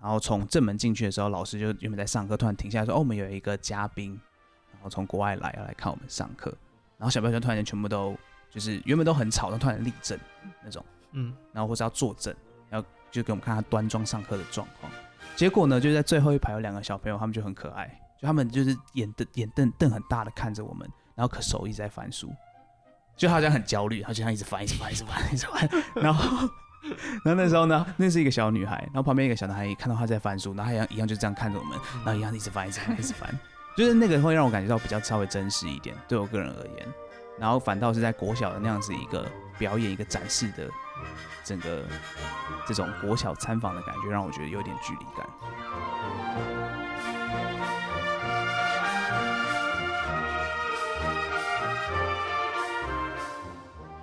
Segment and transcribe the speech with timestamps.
[0.00, 4.18] 然后从正门进去的时候，老师就原本在上课，突然停下来说：“哦，我们有一个嘉宾，
[4.72, 6.50] 然后从国外来要来看我们上课。”
[6.96, 8.16] 然后小朋友就突然间全部都
[8.50, 10.18] 就是原本都很吵，然后突然立正
[10.64, 10.82] 那种，
[11.12, 12.34] 嗯，然后或是要坐正，
[12.70, 14.90] 然后就给我们看他端庄上课的状况。
[15.36, 17.86] 结果呢，就在最后一排有两个小朋友，他们就很可爱，
[18.18, 22.32] 就他们就是眼瞪眼瞪瞪很大的看着我们，然后可手一直在翻书，
[23.16, 25.68] 就好像很焦虑，他就像一直翻，一直翻，一直翻，一直翻，
[26.02, 26.48] 然后。
[27.24, 33.38] 然后那时候呢，那是一个小女孩，然后旁边一个小男孩也看到她在翻书，然后一样一样就这样看着我们，然后一样一直翻，一直翻，一直翻，
[33.76, 36.88] 就是那个会让我感觉到比较稍微真实一点，对我个人而言。
[37.38, 39.26] 然后反倒是在国小的那样子一个
[39.58, 40.68] 表演、一个展示的
[41.42, 41.82] 整个
[42.66, 45.26] 这种国小参访的感觉，让我觉得有点距离感。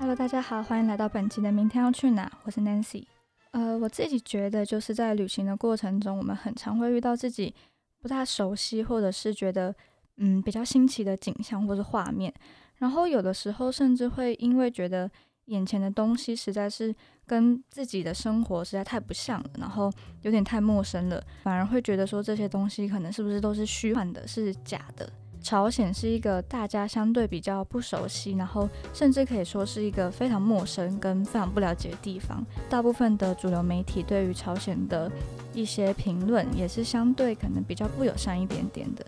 [0.08, 3.04] Hello，大家好，欢迎来到本期的《明天要去哪》，我是 Nancy。
[3.52, 7.54] 呃，我自己觉得就是在旅行的过程中，我们很常会遇到自己
[8.02, 9.76] 不大熟悉，或者是觉得
[10.16, 12.34] 嗯比较新奇的景象或是画面，
[12.78, 15.12] 然后有的时候甚至会因为觉得
[15.48, 25.12] 眼前的东西实在是跟自己的生活实在太不像了，然后有点太陌生了，反而会觉得说这些东西可能是不是都是虚幻的，是假的。
[25.48, 32.46] 朝鲜是一个大家相对比较不熟悉，然后甚至可以说是一个非常陌生跟非常不了解的地方。
[32.70, 35.10] 大部分的主流媒体对于朝鲜的
[35.54, 39.06] 一些评论也是相对可能比较不友善一点点的，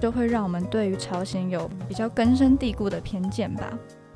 [0.00, 3.70] 就会让我们对于朝鲜有比较根深蒂固的偏见吧。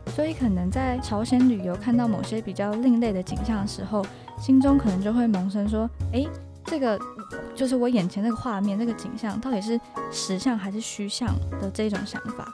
[0.07, 4.03] 所以可能在朝鲜旅游看到某些比较另类的景象的时候，
[4.39, 6.27] 心中可能就会萌生说：“诶，
[6.67, 6.99] 这个
[7.55, 11.29] 就是我眼前那个画面、那个景象，到底是实像还是虚像
[11.61, 12.53] 的这种想法。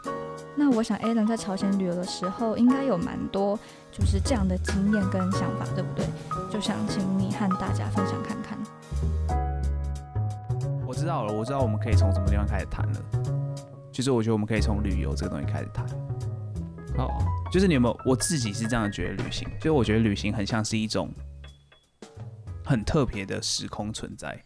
[0.55, 3.59] 那我想 Alan 在朝鲜旅游的时候，应该有蛮多
[3.91, 6.07] 就是这样的经验跟想法，对不对？
[6.51, 8.59] 就想请你和大家分享看看。
[10.87, 13.01] 我知道了，我知道我们可以从什么地方开始谈了。
[13.91, 15.87] 其实我觉得我们可以从旅游这个东西开始谈。
[16.99, 17.09] 好，
[17.51, 17.99] 就是你有没有？
[18.05, 21.11] 我自己是这样觉得，旅行，就是我觉得旅行很像是一种
[22.65, 24.41] 很特别的时空存在。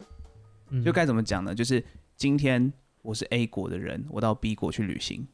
[0.69, 1.55] 嗯就该怎么讲呢？
[1.55, 1.83] 就是
[2.15, 5.27] 今天我是 A 国的人，我到 B 国去旅行，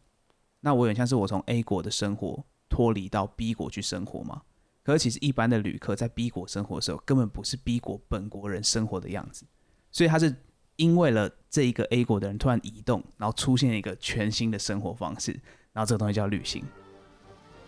[0.59, 4.43] 那我有点像是我从 A 国的生活脱离到 B 国去生活嘛。
[4.83, 9.45] 可是其实一般的旅客在 B 国生活的时候，根本不是 B 国本国人生活的样子，
[9.91, 10.35] 所以他是
[10.75, 15.31] 因为了这一个 A 国的人突然移动，然后出现一个全新的生活方式，
[15.71, 16.63] 然后这个东西叫旅行。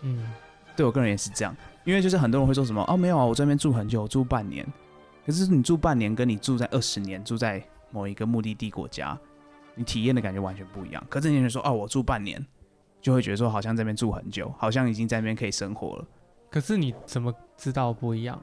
[0.02, 0.30] 嗯，
[0.76, 4.64] 对我个人也是这样，因为就是很多人会说什么哦，没有啊，我这边住很久，我住半年。
[5.26, 7.60] 可是你住半年，跟你住在二十年，住在
[7.90, 9.18] 某一个目的地国家，
[9.74, 11.04] 你体验的感觉完全不一样。
[11.10, 12.46] 可是有人说哦，我住半年，
[13.00, 16.04] 就会觉得说好像这边住很久，好像已经在那边可以生活了。
[16.48, 18.40] 可是你怎么知道不一样？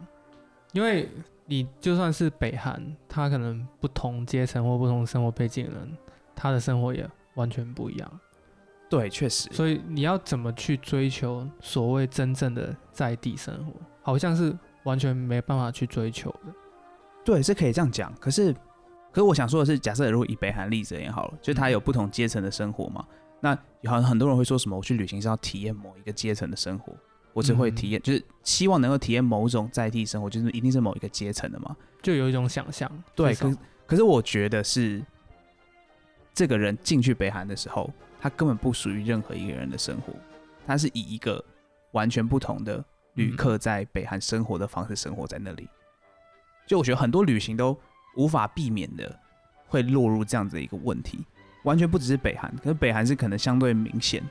[0.73, 1.07] 因为
[1.45, 5.97] 你就算是北韩，他可能不同阶层或不同生活背景的人，
[6.35, 8.19] 他的生活也完全不一样。
[8.89, 16.53] 对，确实，所以你要怎么去追求所谓真正的在地生活，好像是完全没办法去追求的。
[17.23, 18.13] 对，是可以这样讲。
[18.19, 18.53] 可是，
[19.11, 23.06] 可是我想说的是，假设如果以北韩例子而言好了，就是他有不同阶层的生活嘛，
[23.39, 26.94] 那好像很多人会说什么，我去旅行是要体验某一个阶层的生活，
[27.31, 31.75] 我只会体验，就是希望能够体验某种在地生活，就是一定是某一个阶层的嘛。
[32.01, 32.91] 就有一种想象。
[33.16, 35.01] 对，可可是我觉得是
[36.34, 40.13] 这个人进去北韩的时候，他根本不属于任何一个人的生活，
[40.67, 41.44] 他是以一个
[41.91, 45.69] 完全不同的旅客在北韩生活的方式生活在那里。
[46.66, 47.78] 就我觉得很多旅行都
[48.16, 49.19] 无法避免的
[49.68, 51.19] 会落入这样子的一个问题，
[51.63, 54.24] 完全不只是北韩，可是北韩是可能相对明显。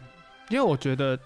[0.48, 1.18] 因为我觉得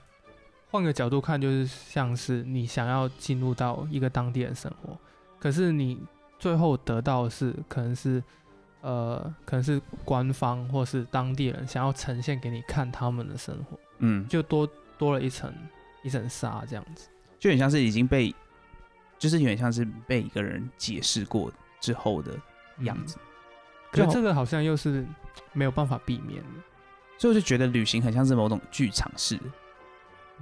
[0.71, 4.97] 换个角度看，就是像是你想要进入到一个当地的生活，
[5.39, 5.99] 可是你
[6.39, 8.23] 最后得到的是可能是
[8.83, 14.69] 呃，可能是官方或是当地人想要呈现给你看他们的生活，嗯，就多
[14.99, 15.53] 多了一层
[16.03, 17.09] 一层纱这样子。
[17.39, 18.35] 就很像是已经被，
[19.19, 22.33] 就是有点像是被一个人解释过之后的
[22.81, 23.19] 样子。
[23.91, 25.07] 可是就这个好像又是
[25.53, 26.49] 没有办法避免的。
[27.19, 29.41] 所以我就觉得旅行很像是某种剧场式，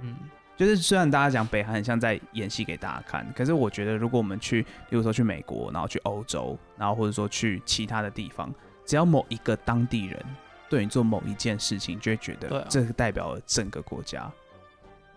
[0.01, 0.13] 嗯，
[0.57, 8.53] 就是虽然大家讲北韩很像在演戏给大家看，可是我觉得如果我们去，比如说去美国，然后去欧洲，然后或者说去其他的地方，
[8.85, 10.21] 只要某一个当地人
[10.69, 14.29] 对你做某一件事情，就会觉得这个代表了整个国家。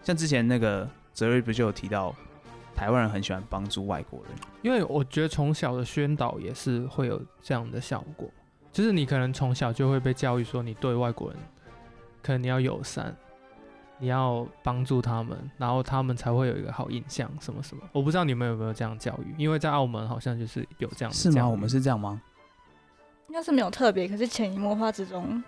[0.05, 2.15] 像之前那个泽瑞不就有提到，
[2.79, 4.31] 台湾人很喜欢帮助外国人，
[4.63, 8.31] 因为我觉得从小的宣导也是会有这样的效果，
[8.71, 11.37] 就是你可能从小就会被教育说，你对外国人
[12.23, 13.13] 可能你要友善，
[13.99, 17.83] 你要帮助他们，然后他们才会有一个好印象，什么什么。
[17.91, 21.35] 我不知道你们有没有这样教育，因为在澳门好像就是有这样的是吗？
[21.35, 22.23] 教育我们是这样吗？
[23.27, 25.43] 应该是没有特别，可是潜移默化之中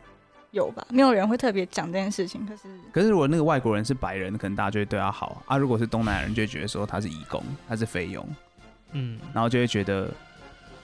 [0.52, 0.86] 有吧？
[0.90, 2.62] 没有人会特别讲这件事情，可是
[2.92, 8.26] 可是如果那个外国人是白人，可能大家就会对他好啊；如果是东南亚人，就会觉得说他是义工，他是菲佣，
[8.92, 10.10] 嗯，然后就会觉得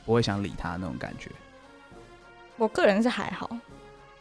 [0.04, 1.30] 不会想理他那种感觉。
[2.56, 3.50] 我个人是还好，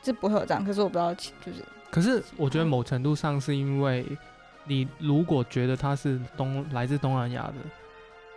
[0.03, 0.65] 是不会有这样。
[0.65, 4.06] 可是我不知道，就是可是我觉得某程度上是因为
[4.65, 7.53] 你如果觉得他是东来自东南亚的，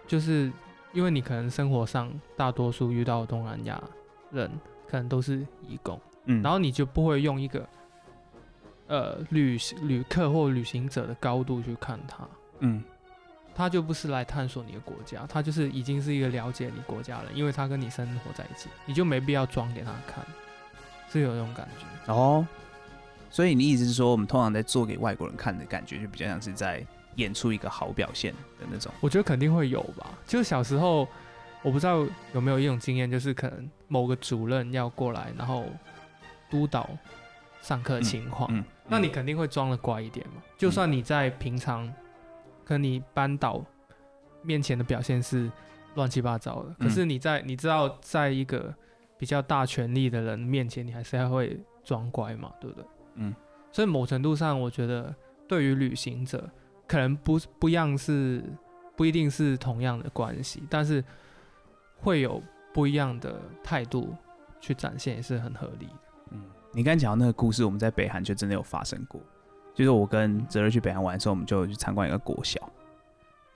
[0.06, 0.52] 就是
[0.92, 3.82] 因为你可能生活上大多数遇到东南亚
[4.30, 4.50] 人
[4.86, 7.68] 可能都是义工，嗯，然后你就不会用一个
[8.86, 12.28] 呃旅旅客或旅行者的高度去看他，
[12.60, 12.82] 嗯
[13.54, 20.24] 他就不是来探索你的国家，他就是已经是一个了解你国家了，因为他跟你生活在一起，你就没必要装给他看，
[21.10, 22.12] 是有那种感觉。
[22.12, 22.46] 哦，
[23.30, 26.86] 所以你意思是说，我们通常在做给外国人看的感觉，就比较像是在
[27.16, 28.92] 演出一个好表现的那种。
[29.00, 30.06] 我觉得肯定会有吧。
[30.24, 31.08] 就小时候，
[31.62, 35.66] 我不知道有没有一种经验，就是可能某个主任要过来，然后
[36.50, 36.88] 督导
[37.60, 40.42] 上课情况，嗯，那你肯定会装的乖一点嘛。
[40.56, 41.86] 就算你在平常，
[42.64, 43.64] 可能你班导
[44.42, 45.50] 面前的表现是
[45.94, 48.74] 乱七八糟的，可是你在你知道，在一个
[49.16, 52.84] 比较大权力的人面前，你还是要会装乖嘛，对不对？
[53.16, 53.34] 嗯，
[53.72, 55.14] 所以某程度上，我觉得
[55.46, 56.48] 对于旅行者，
[56.86, 58.44] 可能不不一样是
[58.96, 61.04] 不一定是同样的关系，但是
[61.96, 62.40] 会有
[62.72, 64.14] 不一样的态度
[64.60, 65.94] 去展现，也是很合理的。
[66.32, 66.40] 嗯，
[66.72, 69.20] 你刚才讲到那个故事，我们在北韩就真的有发生过。
[69.74, 72.60] 就是我跟泽瑞去北韩玩的时候，我们就去参观一个国小，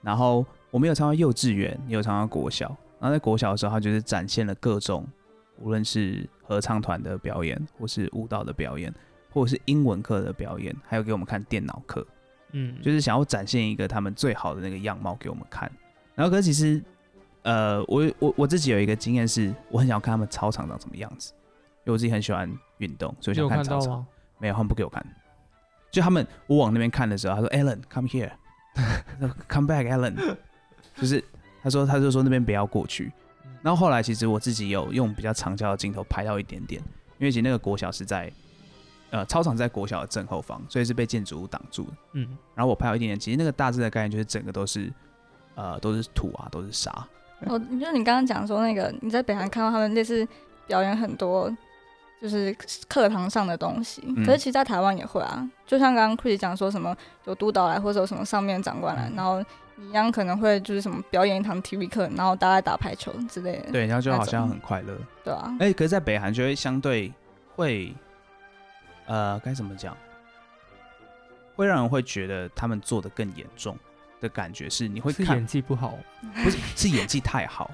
[0.01, 2.67] 然后我们有参观幼稚园，也有参观国小。
[2.99, 5.05] 然后在国小的时候，他就是展现了各种，
[5.59, 8.93] 无论是合唱团的表演，或是舞蹈的表演，
[9.33, 12.07] 或者是英文课的表演，还有给我们看电脑课，
[12.53, 15.69] 嗯，就是想要展现一个他们最好的那个样貌给我们看。
[16.15, 16.81] 然后可是其实，
[17.41, 21.33] 呃，我我我自己有一个经验是，我很想要看他们操场长什么样子，
[21.85, 23.95] 因为我自己很喜欢运动，所以想操场。
[23.95, 24.05] 看？
[24.39, 25.05] 没有，他们不给我看。
[25.91, 30.15] 就他们，我往那边看的时候，他说：“Alan，come here，come back，Alan。
[30.97, 31.23] ”就是
[31.61, 33.11] 他说，他就说那边不要过去。
[33.61, 36.81] 然后后来其实我自己有用比较长焦的镜头拍到一点点，
[37.19, 38.29] 因为其实那个国小是在
[39.11, 41.91] 呃操场在国小的正后方，所以是被建筑物挡住的。
[42.13, 44.91] 嗯，然后我拍到一点点，其实那个大致的概念就是整个都是
[45.55, 46.91] 呃都是土啊，都是沙。
[47.45, 50.27] 哦，就是你刚刚讲说那个你在北韩看到他们类似
[50.67, 51.49] 表演很多，
[52.23, 52.55] 就是
[52.87, 54.01] 课堂上的东西。
[54.07, 59.43] 嗯可是其实，在台湾也会啊，就像刚刚 Chris 讲说什么有督导来，或者有什么上面长官来，嗯然后
[59.77, 63.71] 一样可能会就是什么表演一堂体育课，然后大家打排球之类的。
[63.73, 64.97] 对，然后就好像很快乐。
[65.21, 67.11] 对啊，哎、可是，在北韩就会相对
[67.57, 67.93] 会，
[69.05, 69.97] 呃，该怎么讲？
[71.55, 73.77] 会让人会觉得他们做的更严重
[74.21, 75.93] 的感觉是，你会看是演技不好，
[76.41, 77.69] 不是是演技太好，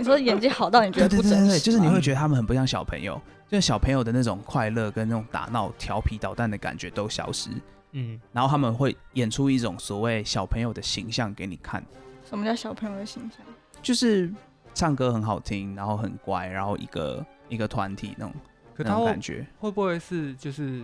[0.00, 7.50] 你说演技好到你觉对对对对对，得不真实吗，就是你会觉得他们很不像小朋友，就是小朋友的那种快乐跟那种打闹、调皮捣蛋的感觉都消失，
[7.92, 11.84] 嗯，然后他们会演出一种所谓小朋友的形象给你看，
[12.24, 13.46] 什么叫小朋友的形象？
[13.82, 14.32] 就是
[14.72, 18.34] 唱歌很好听，然后很乖，然后一个一个团体那种
[18.78, 19.46] 那可种感觉。
[19.58, 20.82] 会不会是就是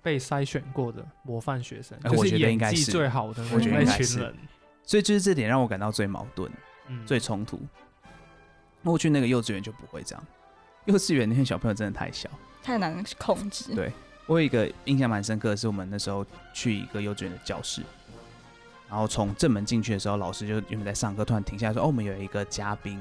[0.00, 1.98] 被筛选过的模范学生？
[2.02, 4.34] 哎我就是演觉得应该是技最好的我觉得那应该是群人，
[4.84, 6.50] 所以就是这点让我感到最矛盾、
[6.88, 7.60] 嗯，最冲突。
[8.84, 10.24] 那我去那个幼稚园就不会这样，
[10.84, 12.30] 幼稚园那些小朋友真的太小。
[12.62, 13.74] 太难控制。
[13.74, 13.90] 对
[14.26, 17.82] 我有一个印象蛮深刻的是，我们那时候去一个幼稚园的教室，
[18.88, 22.96] 然后从正门进去的时候，老师就原本在上课，突然停下来说：“哦，我们有一个嘉宾，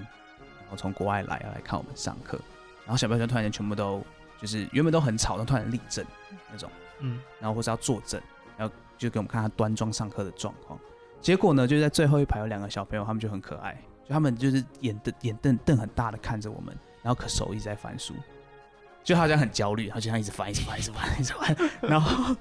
[0.61, 2.39] 然后从国外来要来看我们上课。”
[2.85, 4.03] 然后小朋友就突然间全部都
[4.41, 6.05] 就是原本都很吵，但突然立正
[6.51, 6.69] 那种，
[6.99, 8.21] 嗯，然后或是要坐正，
[8.57, 10.77] 然后就给我们看他端庄上课的状况。
[11.21, 18.13] 结果呢，就在最后一排有两个小朋友，他们就很可爱，就他们就是眼瞪眼瞪瞪很大的看着我们，然后可手一直在翻书，
[19.03, 21.55] 就好像很焦虑，然后就像一直翻，一直翻，一直翻，一直翻。
[21.89, 22.35] 然后，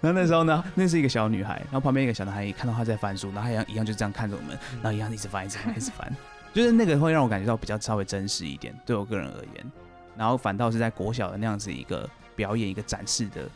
[0.00, 6.16] 然后那时候呢，那是一个小女孩，然后旁边一个小男孩也看到她在翻书，然后一样一样就这样看着我们，然后一样一直翻，一直翻，一直翻。
[6.52, 9.72] 就是那个会让我感觉到比较稍微真实一点，对我个人而言。
[10.16, 13.50] 然后反倒是在国小的那样子一个表演、一个展示的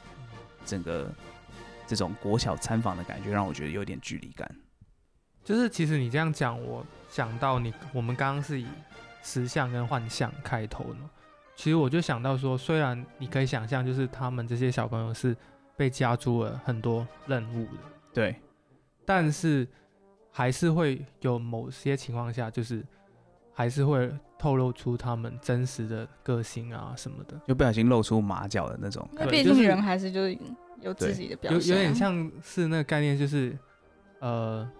[0.65, 1.09] 整个
[1.87, 4.51] 这种国小参访的感觉，让我觉得有点距离感。
[5.49, 8.67] 就是其实你这样讲，我想到你我们刚刚是以
[9.23, 11.09] 实相跟幻象开头的嘛，
[11.57, 15.35] 其实我就想到说，虽然你可以想象，就是他们这些小朋友是
[15.75, 17.81] 被加诸了很多任务的，
[18.13, 18.37] 对，
[19.07, 19.67] 但是
[20.31, 22.85] 还是会有某些情况下，就是
[23.55, 29.43] 还是会透露出他们真实的个性啊什么的，就不小心露出马脚的那种因为感觉。
[29.43, 30.37] 毕竟人还是就是
[30.83, 33.57] 有自己的表有现有，有点像是那个概念，就是
[34.19, 34.71] 呃，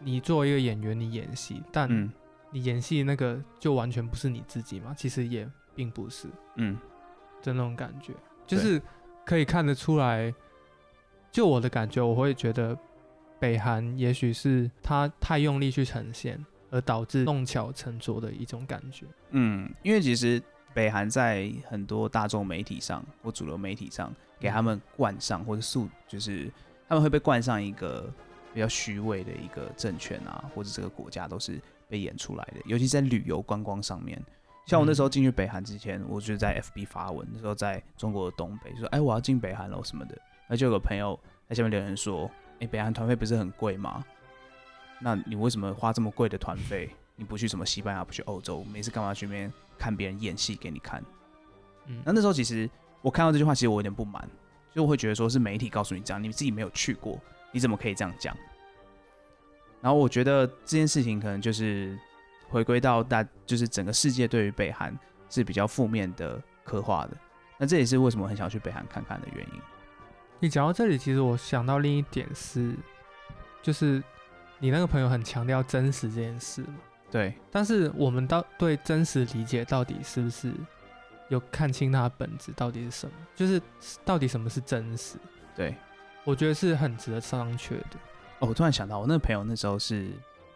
[0.00, 2.10] 你作为一个演员，你演戏，但嗯，
[2.50, 6.78] 你演戏那个就完全不是你自己嘛，其实也并不是嗯，
[7.42, 8.12] 的那种感觉，
[8.46, 8.80] 就是
[9.24, 10.32] 可以看得出来。
[11.30, 12.76] 就我的感觉，我会觉得
[13.38, 19.04] 北韩也许是他太用力去呈现，而导致弄巧成拙的一种感觉。
[19.30, 26.50] 嗯，因为其实北韩在很多大众媒体上或主流媒体上，给他们冠上或者塑，就是
[26.88, 28.10] 他们会被冠上一个
[28.58, 32.60] 比较虚伪的一个政权啊，或者这个国家都是被演出来的。
[32.64, 34.20] 尤其在旅游观光上面，
[34.66, 40.18] 像我那时候进去北韩之前，我就在 FB 发文，那时候在中国的东北，就说：“哎，我要进北韩了什么的。”
[40.50, 41.16] 那就有个朋友
[41.48, 44.04] 在下面留言说：“哎，北韩团费不是很贵吗？
[44.98, 46.90] 那你为什么花这么贵的团费？
[47.14, 51.00] 你不去什么西班牙，不去欧洲，每次干嘛去那边看别人演戏给你看？”
[51.86, 52.68] 嗯，那那时候其实
[53.02, 54.28] 我看到这句话，其实我有点不满，
[54.74, 57.20] 就我会觉得说是媒体告诉你这样，你自己没有去过，
[57.58, 58.36] 你怎么可以这样讲？
[59.80, 61.98] 然后我觉得这件事情可能就是
[62.48, 64.96] 回归到大，就是整个世界对于北韩
[65.28, 67.16] 是比较负面的刻画的。
[67.58, 69.60] 那这也是为什么很想去北韩看看的原因。
[70.38, 72.76] 你讲到这里，其实我想到另一点是，
[73.60, 74.00] 就是
[74.60, 76.76] 你那个朋友很强调真实这件事嘛。
[77.10, 80.54] 对，但是我们到对真实理解到底是不是
[81.28, 83.12] 有看清它的本质到底是什么？
[83.34, 83.60] 就是
[84.04, 85.16] 到底什么是真实？
[85.56, 85.74] 对，
[86.28, 87.96] 我觉得是很值得商榷的。
[88.40, 90.10] 哦，我突然想到，我那个朋友那时候是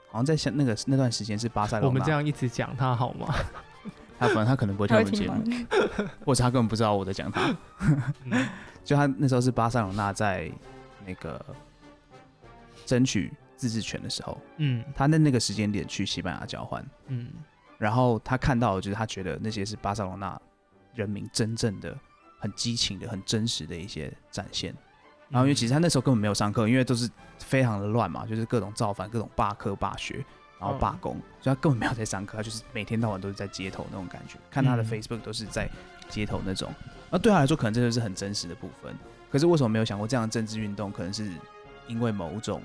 [0.08, 3.34] 好像在想那个那段时间是巴塞罗那，我们这样一直讲他好吗？
[4.20, 5.42] 他反正他可能不会听我们节目，
[6.26, 7.56] 或者他根本不知道我在讲他。
[8.26, 8.46] 嗯
[8.84, 10.52] 就他那时候是巴塞罗那在
[11.06, 11.42] 那个
[12.84, 17.28] 争取自治权的时候，嗯他在那个时间点去西班牙交换，嗯
[17.78, 20.38] 然后他看到的就是他觉得那些是巴塞罗那
[20.94, 21.96] 人民真正的
[22.38, 24.74] 很激情的、很真实的一些展现。
[25.32, 30.22] 然后因为其实他那时候根本没有上课，因为都是非常的乱嘛，就是各种造反、各种罢课罢学，
[30.60, 34.36] 然后罢工，所以他根本没有在上课，他就是每天到晚都是在街头那种感觉。
[34.50, 35.66] 看他的嗯 Facebook 都是在
[36.10, 36.70] 街头那种，
[37.10, 38.94] 那对他来说可能这就是很真实的部分。
[39.30, 41.32] 可是为什么没有想过这样的政治运动可能是
[41.86, 42.60] 因为某种，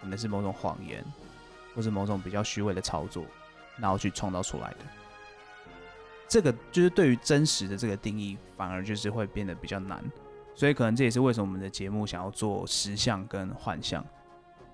[0.00, 1.04] 可能是某种谎言，
[1.76, 3.24] 或是某种比较虚伪的操作，
[3.76, 4.78] 然后去创造出来的？
[6.26, 10.02] 这个就是对于真实的这个定义，反而就是会变得比较难。
[10.58, 14.04] 所以可能这也是为什么我们的节目想要做实像跟幻象，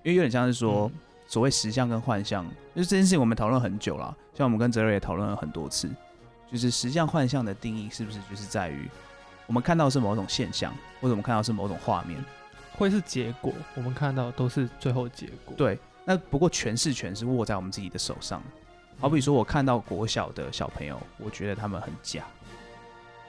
[0.01, 2.43] 因为有点像是说，嗯所谓实像跟幻象，
[2.75, 5.87] 就是这件事情我们讨论很久了，像我们跟泽瑞也讨论了很多次，
[6.51, 8.89] 就是实像幻象的定义是不是就是在于
[9.45, 12.23] 我们看到是某种现象，或者我们看到是某种画面。
[12.77, 15.55] 会是结果，我们看到都是最后结果。
[15.55, 18.41] 对，那不过诠释权是握在我们自己的手上。
[18.99, 22.25] 好比说，我看到国小的小朋友，我觉得他们很假，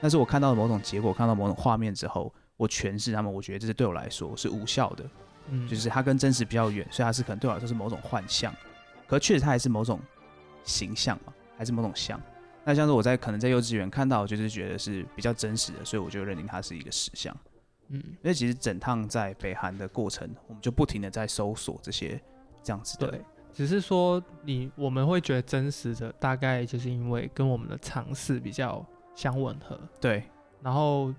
[0.01, 5.05] 但是我看到某种结果，看到某种画面之后，我诠释他们，我觉得这是对我来说是无效的。
[5.49, 8.53] 嗯，就是它跟真实比较远，所以它是可能对我来说是某种幻象，
[9.07, 9.97] 可确实它还是某种
[10.65, 12.21] 形象嘛，还是某种像。
[12.65, 17.33] 那像是我在可能在幼稚园看到，就是觉得是比较真实的，所以我就认定它是一个实像。
[17.89, 22.19] 嗯因为其实整趟在北韩的过程，我们就不停的在搜索这些
[22.61, 23.21] 这样子的对，
[23.53, 28.85] 只是说你我们会觉得真实的，大概就是因为跟我们的尝试比较
[29.15, 30.21] 相吻合，对
[30.61, 31.15] 然后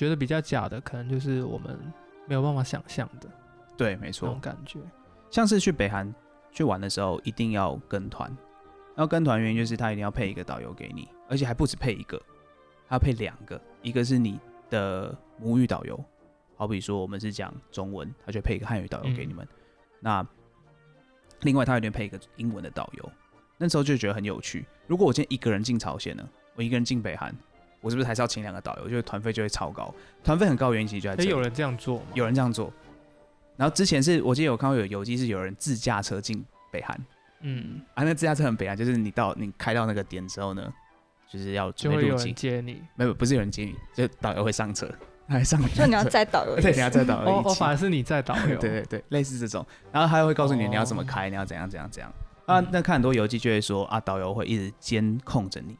[0.00, 1.78] 觉得比较假的，可能就是我们
[2.26, 3.28] 没有办法想象的
[3.76, 4.40] 对，没那错种。
[4.40, 4.78] 感觉。
[5.30, 6.10] 像是去北韩
[6.50, 8.34] 去玩的时候，一定要跟团。
[8.96, 12.18] 要跟团原因就是他一定要配一个导游给你，而且还不止配一个，
[12.88, 14.40] 他要配两个，一个是你
[14.70, 16.02] 的母语导游，
[16.56, 19.46] 好比说我们是讲中文，他就配一个汉语导游给你们。
[20.00, 20.26] 那
[21.42, 23.12] 另外他有点配一个英文的导游。
[23.58, 24.64] 那时候就觉得很有趣。
[24.86, 27.36] 如果我今天一个人进朝鲜呢，我一个人进北韩，
[27.80, 28.88] 我是不是还是要请两个导游？
[28.88, 29.92] 就是团费就会超高。
[30.22, 32.06] 团费很高的原因其实就在这有人这样做吗？
[32.14, 32.72] 有人这样做。
[33.56, 36.98] 然后之前是我记得有看过有游记是有人自驾车进北韩
[37.40, 40.72] 嗯，啊，那自驾车很北韩，就是你到你开到那个点之后呢，
[41.30, 42.82] 就是要就会有人准备入境，接你。
[42.96, 44.86] 没有不是有人接你，就导游会上车，
[45.26, 48.56] 他还上就你要载导游， 对，你要载导游哦哦，一起，反而是你在导游。
[48.60, 52.12] 对对对，类似这种，然后他会告诉你你要怎么哦开，你要怎样怎样怎样
[52.46, 52.60] 啊。
[52.70, 55.76] 那看很多游记就会说啊，导游会一直监控着你，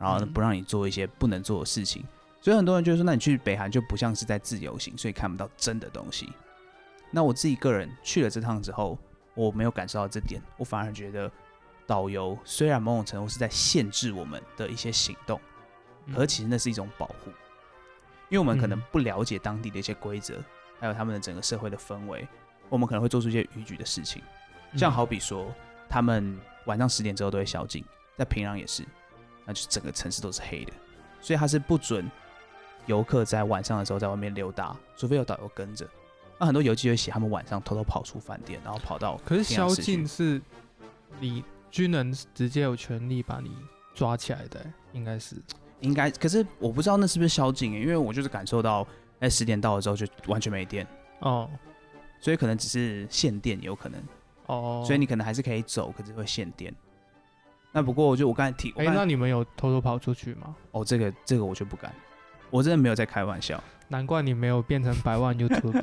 [0.00, 2.02] 然后不让你做一些不能做的事情，
[2.40, 6.32] 所以很多人就说，那你去北韩就不像是在自由行，所以看不到真的东西。
[7.10, 8.98] 那我自己个人去了这趟之后，
[9.34, 11.30] 我没有感受到这点，我反而觉得
[11.86, 15.38] 导游虽然某种程度是在限制我们的一些行动，
[16.06, 16.14] 嗯。
[16.14, 17.30] 可其实那是一种保护，
[18.30, 20.42] 因为我们可能嗯不了解当地的一些规则，
[20.78, 22.26] 还有他们的整个社会的氛围，
[22.70, 24.22] 我们可能会做出一些逾矩的事情。
[24.76, 25.52] 像好比说，
[25.88, 27.84] 他们晚上十点之后都会宵禁，
[28.16, 28.84] 在平壤也是，
[29.50, 30.72] 那就整个城市都是黑的，
[31.20, 32.08] 所以他是不准
[32.86, 35.84] 游客在晚上的时候在外面溜达，除非有导游跟着。
[36.38, 40.40] 那很多游记会写他们晚上偷偷跑出饭店，然后跑到可是宵禁是
[41.18, 43.50] 你军人直接有权利把你
[43.92, 45.34] 抓起来的，应该是。
[45.80, 48.86] 应该，可是我不知道那是不是宵禁欸，因为我就是感受到
[49.18, 50.86] 哎十点到了之后就完全没电，
[51.18, 51.50] 哦
[52.20, 54.00] 所以可能只是限电有可能，
[54.46, 56.72] 哦，所以你可能还是可以走，可是会限电。
[57.72, 60.54] 那不过我就我刚才提，我哎、那你们有偷偷跑出去吗？
[60.72, 61.92] 哦这个这个我就不敢，
[62.50, 65.82] 我真的没有在开玩笑，难怪你没有变成百万 YouTube，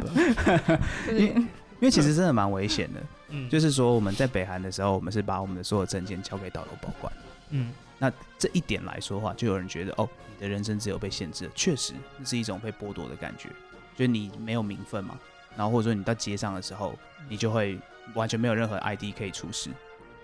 [1.10, 3.00] 因为因为其实真的蛮危险的。
[3.29, 7.12] 嗯， 就是说我们在北韩的时候，我们是把我们的所有证件交给导游保管。
[7.51, 13.50] 嗯那这一点来说的话，就有人觉得哦，你的人生自由被限制了，确实那是一种被剥夺的感觉，
[13.96, 15.17] 就是你没有名分嘛，
[15.56, 16.94] 然后或者说你到街上的时候，
[17.27, 17.79] 你就会
[18.13, 19.72] 完全没有任何 ID 可以出示。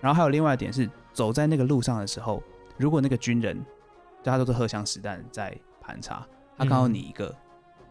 [0.04, 2.42] 然后还有另外一点是，走在那个路上的时候，
[2.76, 3.58] 如果那个军人，
[4.22, 6.26] 大家都是荷枪实弹在盘查，
[6.58, 7.34] 他看到你一个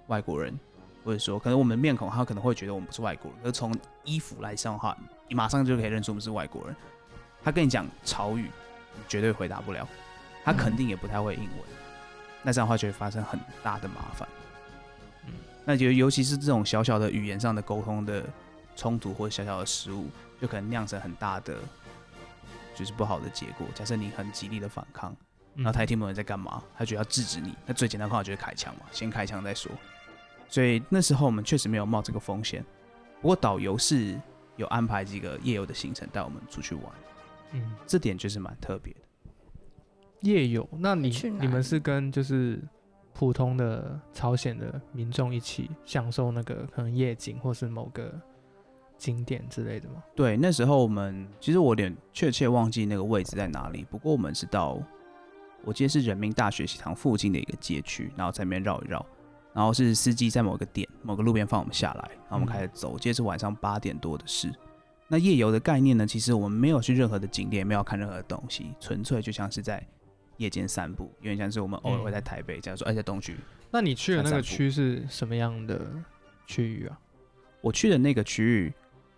[0.05, 0.55] 外国人，
[1.03, 4.96] 或者说可能我们面孔，他可能会觉得我们不是外国人，可是从衣服来上的话，
[5.27, 6.75] 你马上就可以认出我们是外国人。
[7.43, 8.51] 他跟你讲潮语，
[8.93, 9.88] 你绝对回答不了，
[10.43, 11.60] 他肯定也不太会英文，
[12.43, 14.29] 那这样的话就会发生很大的麻烦。
[15.25, 15.34] 嗯
[15.65, 18.24] 那就尤其是这种小小的语言上的沟通的
[18.75, 20.05] 冲突或者小小的失误，
[20.39, 21.58] 就可能酿成很大的
[22.74, 23.68] 就是不好的结果。
[23.75, 25.12] 假设你很极力的反抗，
[25.56, 29.72] 嗯然后他也听不懂你在干嘛，他觉得要制止你，那最简单的方法就是开枪嘛，先开枪再说。
[30.50, 32.63] 所以那时候我们确实没有冒这个风险，
[33.22, 34.20] 不过导游是
[34.56, 36.86] 有安排几个夜游的行程带我们出去玩，
[37.53, 39.00] 嗯，这点就是蛮特别的。
[40.22, 42.62] 夜游，那你你们是跟就是
[43.13, 48.13] 普通的朝鲜的民众一起享受那个可能夜景或是某个
[49.03, 50.01] 景点之类的吗？
[50.15, 54.81] 对，那时候我们其实我有点确切忘记那个位置在哪里，不过我们是到
[55.65, 59.05] 我记得是人民大学食堂附近的一个街区，然后在那边绕一绕，
[59.53, 64.50] 然后是司机在某个点某个路边放我们下来，然后我们开始走，接着是晚上八点多的事。
[65.10, 69.86] 那夜游的概念呢，其实我们没有去任何的景点，也没有看任何的东西，纯粹就像是在
[70.38, 73.36] 夜间散步，有点像是我们偶尔会在台北，假如说哎在东区，
[73.69, 75.91] 那你去的那个区是什么样的
[76.47, 76.97] 区域啊？
[77.62, 78.73] 我去的那个区域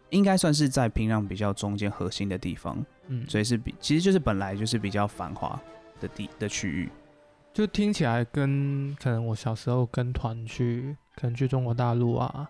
[0.09, 5.59] 应该算是在平壤比较中间核心的地方，嗯，所以是比其实就是本来就是比较繁华
[5.99, 6.89] 的地的区域。
[7.53, 12.47] 就听起来跟可能我小时候跟团去，可能去中国大陆啊，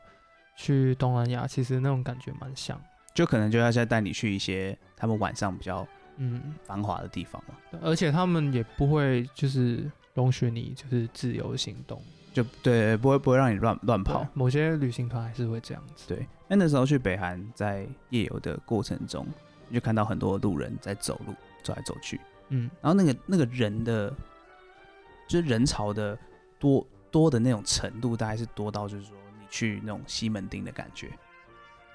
[0.58, 2.80] 去东南亚，其实那种感觉蛮像。
[3.14, 5.88] 就可能就要再带你去一些他们晚上比较
[6.18, 12.02] 嗯，繁华的地方嘛，而且他们也不会就是容许你就是自由行动，
[12.36, 14.28] 就对，不会不会让你乱乱跑。
[14.34, 16.06] 某些旅行团还是会这样子。
[16.06, 19.26] 对，那那时候去北韩，在夜游的过程中，
[19.70, 22.20] 你就看到很多路人在走路，走来走去，
[22.50, 24.14] 嗯然后那个那个人的，
[25.30, 26.20] 就是人潮的
[26.60, 31.10] 多多的那种程度，大概是多到就是说你去那种西门町的感觉。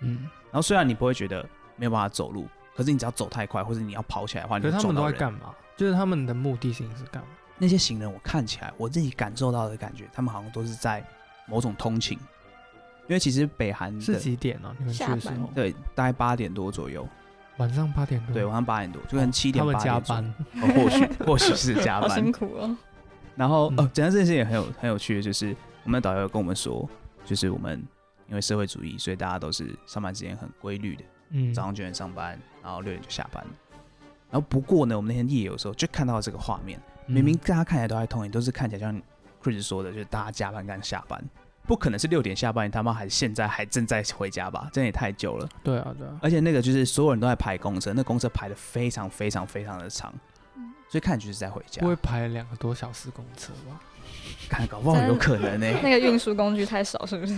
[0.01, 5.05] 嗯，然后虽然你不会觉得没有办法走路，可是你只要走太快，或者你要跑起来的话，你可是他们都。
[5.05, 5.55] 在干嘛？
[5.77, 7.29] 就是他们的目的性是干嘛？
[7.61, 11.05] 那些行人，我看起来我自己感受到的感觉，他们好像都是在
[11.47, 12.19] 某种通勤，
[13.07, 15.51] 因为其实北韩是几点呢、你们去下班的时候？
[15.55, 17.07] 对大概八点多左右，
[17.59, 18.33] 晚上八点多。
[18.33, 20.25] 对晚上八点多，就跟七点他们加班。
[20.63, 22.77] 哦或许或许是加 好班辛，苦哦。
[23.37, 26.89] 然后嗯哦，讲到这件事情也很有很有趣的，就是我们的导游跟我们说，
[27.25, 27.83] 就是我们
[28.29, 33.45] 因为社会主义，所以大家都是上班时间很规律的，嗯，早上九点上班，然后六点就下班。
[34.31, 39.03] 然后不过呢，我们那天夜游的时候就看到这个画面，嗯明明大家看起来都在通勤，都是看起来像
[39.43, 41.23] Chris 说的，就是大家加班刚下班，
[41.67, 44.71] 不可能是六点下班，你他妈还现在还正在回家吧？
[44.73, 45.49] 这样也太久了。
[45.65, 50.13] 对啊对啊，而且那个就是所有人都在排公车，那公车排的非常非常非常的长，
[50.57, 51.89] 嗯所以看起来就是在回家不。
[51.89, 53.81] 会排两个多小时公车吧？
[54.49, 55.81] 看，搞不好有可能呢、欸。
[55.83, 57.35] 那个运输工具太少，是不是？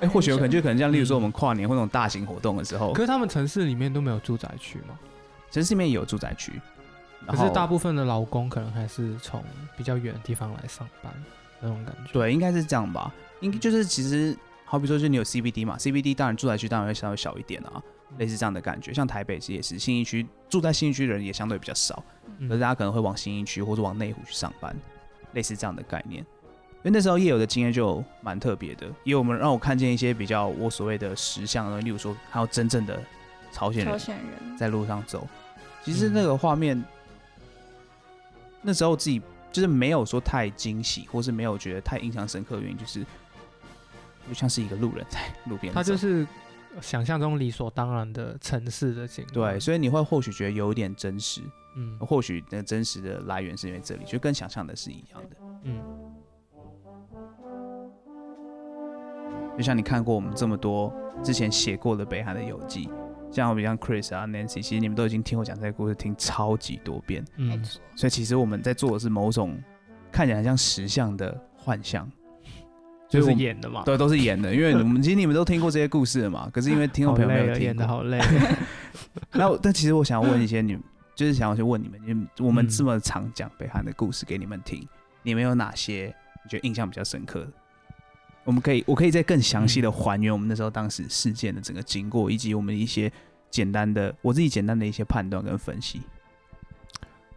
[0.00, 4.98] 哎、或许有可能， 就可能像例如说我们嗯跨年或那种大型活动的时候可，是他们城市里面都没有住宅区吗？
[5.50, 6.60] 城市里面也有住宅区，
[7.26, 9.42] 可是大部分的劳工可能还是从
[9.76, 11.12] 比较远的地方来上班
[11.60, 13.12] 那种感觉。，对，应该是这样吧。
[13.40, 17.82] 应该就是其实好比说，就你有 CBD 嘛，CBD 当然住宅区当然会稍微小一点啊，
[18.18, 18.92] 类似这样的感觉。
[18.92, 22.02] 像台北其实也是，信义区住在信义区的人也相对比较少，
[22.38, 24.74] 嗯可是大家可能会往新一区或者往内湖去上班，
[25.32, 26.24] 类似这样的概念。
[26.82, 33.02] 因为那时候夜游的经验就蛮特别的，因为我们让我看见一些比较我所谓的实像的，例如说还有真正的
[33.50, 35.26] 朝鲜朝人鲜人，在路上走。
[35.82, 36.82] 其实嗯那个画面，
[38.64, 39.20] 那时候自己
[39.52, 43.04] 就是没有说太惊喜，或是没有觉得太印象深刻的原因，就是
[44.26, 46.26] 就像是一个路人在路边走，它就是
[46.80, 49.52] 想象中理所当然的城市的景观。
[49.52, 51.42] 对，所以你会或许觉得有一点真实，
[51.76, 55.36] 嗯或许那真实的来源是因为这里，就跟想象的是一样的。
[55.62, 55.80] 嗯，
[59.56, 62.88] 就像你看过我们这么多之前写过的北韩的游记，
[63.34, 69.60] 像我比像 Chris 啊、Nancy，其实你们都已经听我讲这个故事听超级多遍，没嗯错，所以其实我们在做的是某种
[70.12, 72.08] 看起来像实像的幻象，
[73.10, 73.82] 就是演的嘛。
[73.84, 78.20] 对，都是演的，因为我们 其实你们都听过这些故事了嘛，可是因为听众朋友没，有听，演的好累。
[79.32, 80.82] 那我但其实我想要问一些你们，
[81.16, 84.86] 就是想要去问你们，你们我们嗯这么常讲北韩的故事给你们听，
[85.22, 87.52] 你们有哪些你觉得印象比较深刻的？
[88.44, 93.10] 我们可以，我可以再更详细的还原我们那时候当时事件的整个经过，以及我们一些
[93.50, 96.02] 简单的我自己简单的一些判断跟分析。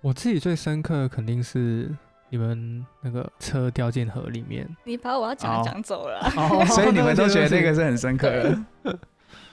[0.01, 1.89] 我自己最深刻的肯定是
[2.29, 6.29] 你们那个车掉进河里面，你把我要讲哦的讲走了。
[6.67, 8.99] 所以你们都觉得那个是是很深刻的。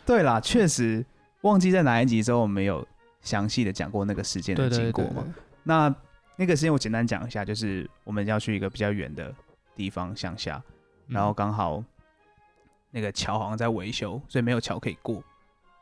[0.05, 1.05] 对 啦，确实
[1.41, 2.87] 忘记在哪一集之后，我们有
[3.23, 5.25] 详细的讲过那个事件的经过嘛。
[5.63, 5.95] 那
[6.37, 9.33] 那个事件我简单讲一下，就是我们要去一个比较远的
[9.75, 10.74] 地方乡下，对
[11.07, 11.83] 然后刚好
[12.91, 15.23] 那个桥好像在维修，所以没有桥可以过。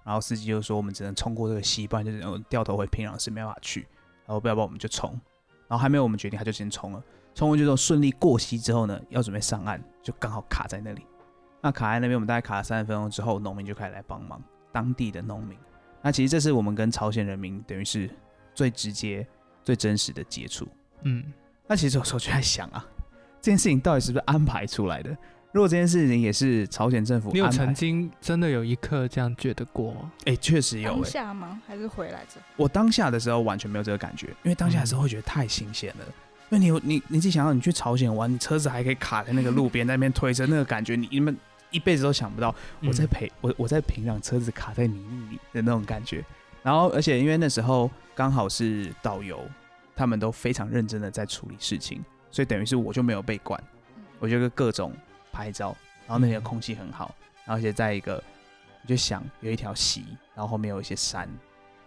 [0.05, 3.87] 然后司机就说我们只能冲过这个溪，不然就是呃掉头回平壤是没办法去。
[4.25, 5.11] 然后不要不然我们就冲，
[5.69, 7.03] 然后还没有我们决定，他就先冲了。
[7.35, 11.05] 冲过去之后顺利过溪之后呢，要准备上岸，就刚好卡在那里。
[11.61, 15.59] 那卡在那边，我们大概卡了三十分钟之后，农民就开始来帮忙，当地的农民。
[16.01, 18.11] 那其实这是我们跟朝鲜人民等于是
[18.55, 19.27] 最直接、
[19.63, 20.69] 最真实的接触。
[21.03, 21.33] 嗯，
[21.67, 22.85] 那其实有时候就在想啊，
[23.43, 25.11] 这件事情到底是不是安排出来的？
[25.51, 30.13] 如果这件事情也是朝鲜政府你有曾，经真的有一刻这样觉得过吗？
[30.25, 31.11] 哎、确实有、当欸。
[31.11, 31.61] 下吗？
[31.67, 32.45] 还是回来之后？
[32.57, 36.05] 我当下的时候完全没有这个感觉，因为当下的时候会觉得太新鲜了。
[36.51, 41.37] 因为你有你你自己想想，你去朝鲜玩，你车子还可以卡在那个路边，在那边推车，那个感觉你你们
[41.71, 42.55] 一辈子都想不到。
[42.87, 46.25] 我在嗯平我我在平壤车子卡在泥泞里的那种感觉。
[46.63, 49.45] 然后，而且因为那时候刚好是导游，
[49.97, 52.03] 他们都非常认真的在处理事情，
[52.33, 53.63] 所以等于是我就没有被管，
[54.19, 54.93] 我就各种
[55.31, 57.15] 拍照，然后那边的空气很好，
[57.45, 58.21] 然后而且在一个
[58.83, 61.29] 你就想有一条溪，然后后面有一些山，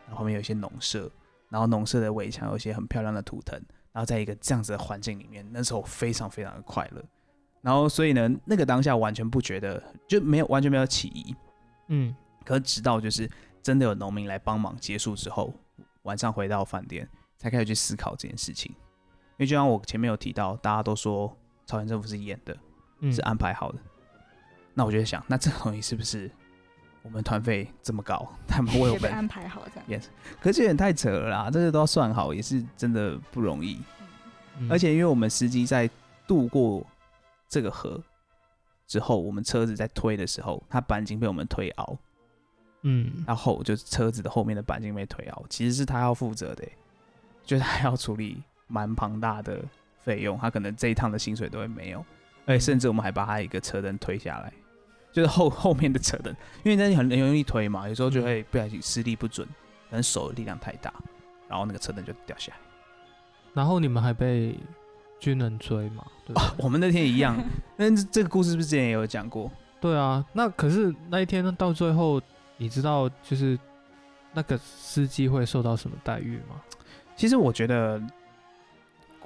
[0.06, 1.12] 然后后面有一些农舍，
[1.50, 3.60] 然后农舍的围墙有一些很漂亮的图腾，
[3.92, 7.04] 然后在一个这样子的环境里面，那时候非常非常的快乐。
[7.62, 11.36] 然后所以呢，那个当下完全不觉得就没有完全没有起疑，
[11.88, 13.28] 嗯，可是直到就是
[13.64, 15.52] 真的有农民来帮忙结束之后，
[16.04, 18.76] 晚上回到饭店才开始去思考这件事情。
[19.38, 22.58] 因为就像我前面有提到，大家都说朝鲜政府是演的，
[23.00, 23.80] 嗯是安排好的。
[24.74, 26.30] 那我就在想，那这个东西是不是
[27.02, 29.12] 我们团费这么高，他们为我们？
[29.12, 30.02] 安排好这样。
[30.42, 33.82] 可是有点太扯了啦，这个都要算好，也是真的不容易。
[34.58, 35.90] 嗯而且因为我们司机在
[36.26, 36.86] 渡过
[37.50, 38.02] 这个河
[38.88, 41.98] 之后，我们车子在推的时候，它钣金被我们推凹，
[42.84, 46.72] 嗯，然后就是车子的后面的钣金被推凹，其实是他要负责的欸，
[47.44, 49.60] 就是他要处理蛮庞大的
[50.04, 52.04] 费用，他可能这一趟的薪水都会没有，
[52.46, 54.52] 而且甚至我们还把他一个车灯推下来，
[55.12, 59.48] 就是后 后面的车灯，因为那很很容易推嘛，有时候就会不小心施力不准，
[59.90, 60.94] 可能手的力量太大，
[61.48, 62.60] 然后那个车灯就掉下来。
[63.54, 64.58] 然后你们还被
[65.20, 66.06] 军人追嘛？
[66.26, 67.42] 对不对我们那天一样，
[67.78, 69.52] 那这个故事是不是之前也有讲过？
[69.80, 72.22] 对啊，那可是那一天到最后，
[72.58, 73.58] 你知道就是
[74.34, 76.62] 那个司机会受到什么待遇吗？
[77.16, 78.02] 其实我觉得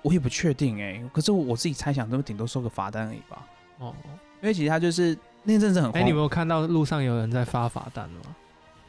[0.04, 3.48] 我也不确定哎、可是我自己猜想，都顶多收个罚单而已吧。
[3.80, 3.94] 哦，
[4.42, 8.22] 因为其实他就是那阵子很哎、慌，你有没有看到路上有人在发罚单吗？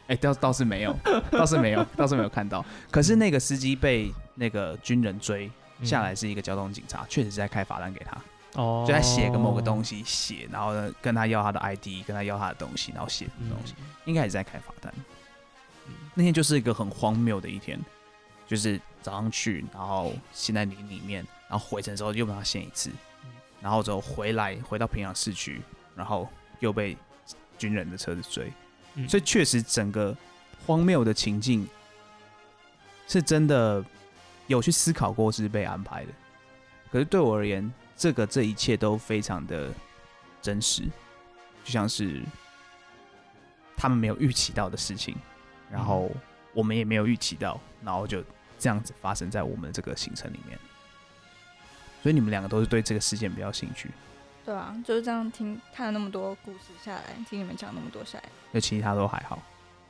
[0.09, 0.97] 哎、倒倒是没有，
[1.31, 2.65] 倒是没有，倒是没有看到。
[2.91, 14.93] 可是那个司机被那个军人追嗯下来，是一个交通警察，确实是在开罚单给他，哦，就在写个某个东西写，然后呢跟他要他的 ID，跟他要他的东西，然后写什嗯么东西，应该也是在开罚单。
[16.15, 17.79] 那天就是一个很荒谬的一天，
[18.51, 22.91] 就是早上去，然后陷在林里面，然后回程之后又把它陷一次，
[23.61, 25.63] 然后之后回来回到平壤市区，
[25.95, 26.97] 然后又被
[27.57, 28.53] 军人的车子追，
[28.97, 29.09] 嗯。
[29.09, 30.17] 所以确实整个
[30.67, 31.69] 荒谬的情境
[33.07, 33.85] 是真的
[34.49, 36.13] 有去思考过是被安排的，
[36.91, 39.73] 可是对我而言，这个这一切都非常的
[40.43, 40.83] 真实，
[41.63, 42.21] 就像是
[43.77, 45.15] 他们没有预期到的事情，
[45.71, 46.11] 然后
[46.53, 48.25] 我们也没有预期到，然后就
[48.61, 50.59] 这样子发生在我们这个行程里面。
[52.03, 53.91] 所以你们两个都是对这个事件比较兴趣，
[54.45, 59.43] 对啊，就是这样听看了那么多故事下来，听你们讲那么多下来，那其他都还好。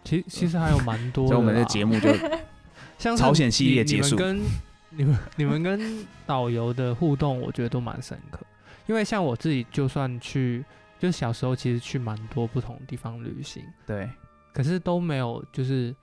[0.02, 2.08] 其其实还有蛮多的，所以我们的节目就
[2.98, 4.44] 像朝鲜系列结束你们跟
[4.90, 8.40] 你们 你们跟导游的互动，我觉得都蛮深刻。
[8.86, 10.64] 因为像我自己，就算去，
[10.98, 14.10] 就小时候其实去蛮多不同地方旅行，对，
[14.52, 15.94] 可是都没有就是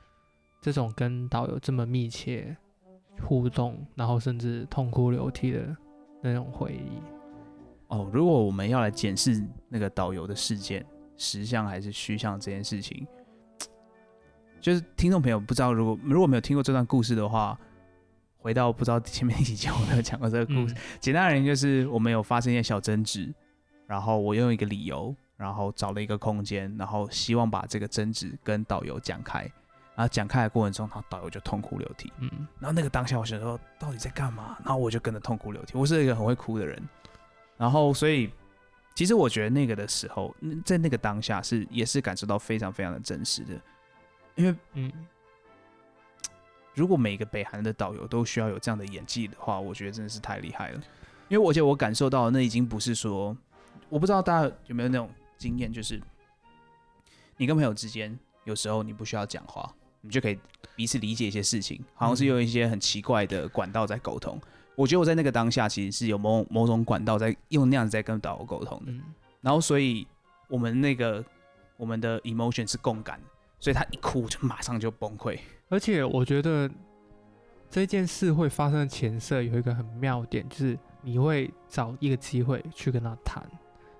[0.62, 2.56] 这种跟导游这么密切
[3.22, 5.76] 互动，然后甚至痛哭流涕的
[6.22, 7.02] 那种回忆。
[7.88, 13.08] 哦，如果我们要来检视那个导游的事件，实像还是虚像这件事情，
[14.60, 17.58] 就是听众朋友不知道，如果如果没有听过这段故事的话，
[18.38, 20.76] 回到不知道前面几集我没有讲过这个故事。
[21.00, 23.34] 简单而言，就是我们有发生一些小争执，
[23.88, 29.50] 然后我用一个理由，然后找了一个空间，然后希望把这个争执跟导游讲开。
[29.97, 32.13] 然后讲开的过程中，他导游就痛哭流涕。
[32.19, 32.29] 嗯，
[32.60, 34.55] 然后那个当下，我想说到底在干嘛？
[34.63, 35.75] 然后我就跟着痛哭流涕。
[35.75, 36.81] 我是一个很会哭的人，
[37.57, 38.31] 然后所以
[38.93, 40.33] 其实我觉得那个的时候，
[40.63, 43.60] 在那个当下是也是感受到非常非常的真实的，
[44.36, 44.91] 因为嗯。
[46.75, 50.79] 如果每个北韩的导游都需要有这样的演技的话，我觉得真的是太厉害了。
[51.27, 53.36] 因为我觉得我感受到那已经不是说，
[53.89, 55.99] 我不知道大家有没有那种经验，就是
[57.36, 60.39] 你跟朋友之间有时候你不需要讲话，你就可以
[60.75, 64.39] 彼此理解一些事情，好像是用一些很奇怪的管道在沟通。
[64.75, 68.91] 我觉得我在那个当下其实是有某某种管道在用那样子在跟导游沟通的。
[69.41, 70.05] 然后所以
[70.47, 71.23] 我们那个
[71.77, 73.19] 我们的 emotion 是共感，
[73.60, 75.39] 所以他一哭就马上就崩溃。
[75.69, 76.69] 而且我觉得
[77.69, 83.43] 这件事会发生的前设有一个很妙点，就是你会找一个机会去跟他谈。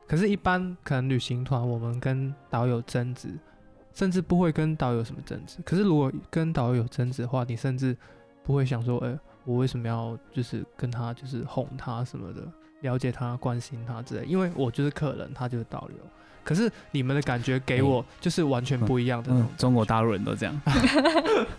[0.07, 3.38] 可是，一般可能旅行团我们跟导游争执，
[3.97, 5.57] 甚至不会跟导游什么争执。
[5.65, 7.97] 可是，如果跟导游有争执的话，你甚至
[8.43, 12.43] 不会想说：“哎，我为什么要就是跟他就是哄他什么的，
[12.81, 15.95] 了解他、关心他之类。”因为我就是客人，他就是导游。
[16.43, 19.33] 可是你们的感觉给我就是完全不一样的。
[19.57, 20.62] 中国大陆人都这样，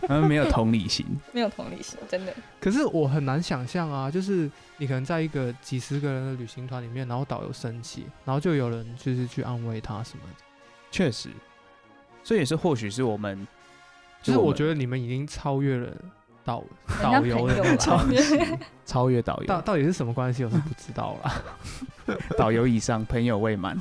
[0.06, 2.32] 他 们没有同理心，没有同理心，真的。
[2.60, 10.44] 可是我很难想象啊，就是你可能在一个几十个人的旅行团里面，然后导游生气，然后就有人就是去安慰他什么的。
[10.90, 11.28] 确实，
[12.28, 13.48] 这也是或许是我们，
[14.22, 15.90] 就是我觉得你们已经超越了
[16.44, 16.62] 导
[17.02, 17.98] 导游的超
[18.84, 22.18] 超越导游，到到底是什么关系，我是不知道了。
[22.36, 23.80] 导游以上，朋友未满。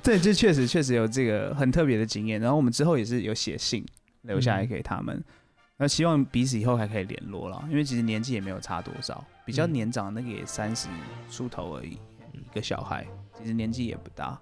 [0.00, 2.40] 对，这确实确实有这个很特别的经验。
[2.40, 3.84] 然后我们之后也是有写信
[4.22, 5.20] 留下来给他们，
[5.78, 7.64] 那希望彼此以后还可以联络了。
[7.68, 10.86] 因为其实年纪也没有差多少，比较年长的那个也三十
[11.28, 11.98] 出头而已，
[12.32, 13.04] 一个小孩，
[13.36, 14.40] 其实年纪也不大。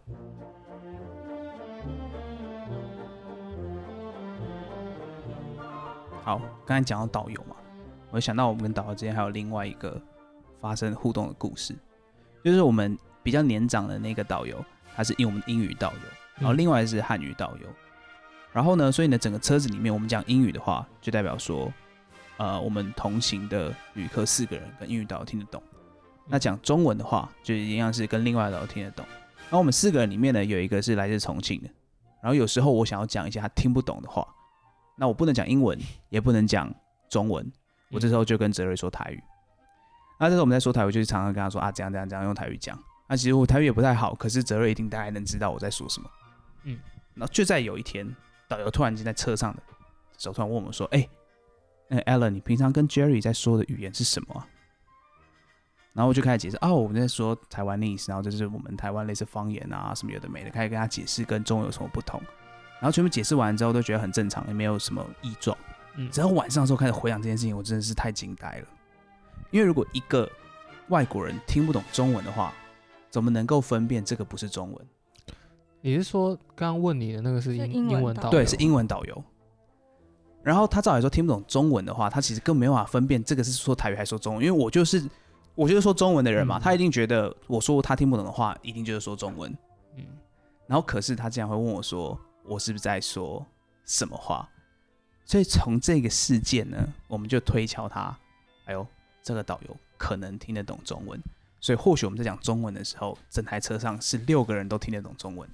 [6.24, 7.54] 好，刚才讲到导游嘛，
[8.10, 10.00] 我想到我们跟导游之间还有另外一个
[10.60, 11.76] 发生互动的故事，
[12.42, 12.98] 就是我们。
[13.24, 14.62] 比较年长的那个导游，
[14.94, 15.98] 他是用我们英语导游，
[16.34, 17.66] 然后另外是汉语导游。
[18.52, 21.72] 然后呢，所以呢，整个车子里面我们讲英语的话，就代表说，
[22.36, 25.62] 呃，我们同行的旅客四个人跟英语导游听得懂。
[26.28, 29.06] 那讲中文的话，就一样是跟另外导游听得懂。
[29.44, 31.70] 然后我们四个人里面呢，有一个是来自重庆的。
[32.20, 34.22] 然后有时候我想要讲一些他听不懂的话，
[34.96, 35.78] 那我不能讲英文，
[36.08, 36.72] 也不能讲
[37.08, 37.50] 中文，
[37.90, 39.22] 我这时候就跟泽瑞说台语。
[40.18, 42.78] 那这时候我们在说台语，就是常常跟他说啊，怎样怎样怎样用台语讲。
[43.08, 46.08] 那其实我台语也不太好，可是泽瑞一定大概能知道我在说什么。
[46.62, 46.78] 嗯，
[47.14, 48.06] 然后就在有一天，
[48.48, 49.62] 导游突然间在车上的
[50.16, 51.06] 时候突然问我们说：“哎，
[51.88, 54.46] 那 Alan，你平常跟 Jerry 在说的语言是什么？”
[55.92, 62.22] 然后我就开始解释：“哦，我们在说台湾历史，然后这是我们台湾类似方言啊，什么有的没的，开始跟他解释跟中文有什么不同。
[62.84, 65.56] 然后全部解释完之后，都觉得很正常，也没有什么异状。
[65.96, 68.66] 嗯，只要晚上的时候开始回想这件事情，我真的是太惊呆了。
[69.50, 70.30] 因为如果一个
[70.88, 72.52] 外国人听不懂中文的话，
[73.08, 74.86] 怎么能够分辨这个不是中文？
[75.80, 78.28] 你是说刚刚问你的那个是英英文导？
[78.28, 79.24] 对，是英文导游。
[80.42, 84.44] 然后他照理说听不懂中文的话，他其实更没办法分辨这个是说台语还是说中文。
[84.44, 85.02] 因为我就是
[85.54, 89.50] 我就是说中文的人嘛，他一定觉得我说他听不懂的话，一定就是说中文。
[89.96, 90.04] 嗯。
[90.66, 93.44] 然后可是他竟然会问我说，我是不是在说
[93.84, 94.48] 什么话？
[95.24, 96.76] 所以从这个事件呢，
[97.08, 98.16] 我们就推敲他，
[98.66, 98.86] 哎呦，
[99.22, 101.18] 这个导游可能听得懂中文。
[101.60, 105.48] 所以或许我们在讲中文的时候，整台车上是六个人都听得懂中文。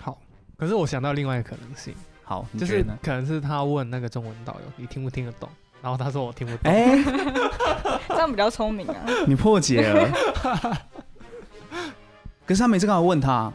[0.00, 0.20] 好，
[0.58, 1.94] 可是我想到另外一个可能性。
[2.22, 5.48] 好，就是可能是他问那个中文导游，你听不听得懂？
[5.80, 6.70] 然后他说我听不懂。
[6.70, 7.02] 哎，
[8.08, 9.04] 这样比较聪明啊！
[9.26, 10.08] 你破解了。
[12.46, 13.52] 可是他每次刚好问他，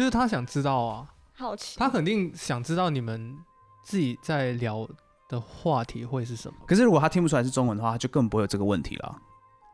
[0.00, 3.36] 就是他想知道啊，好奇，他肯定想知道你们
[3.84, 4.88] 自己在聊
[5.28, 6.58] 的话题会是什么。
[6.66, 9.20] 可是如果他听不出来是中文的话，就根本不会有这个问题了。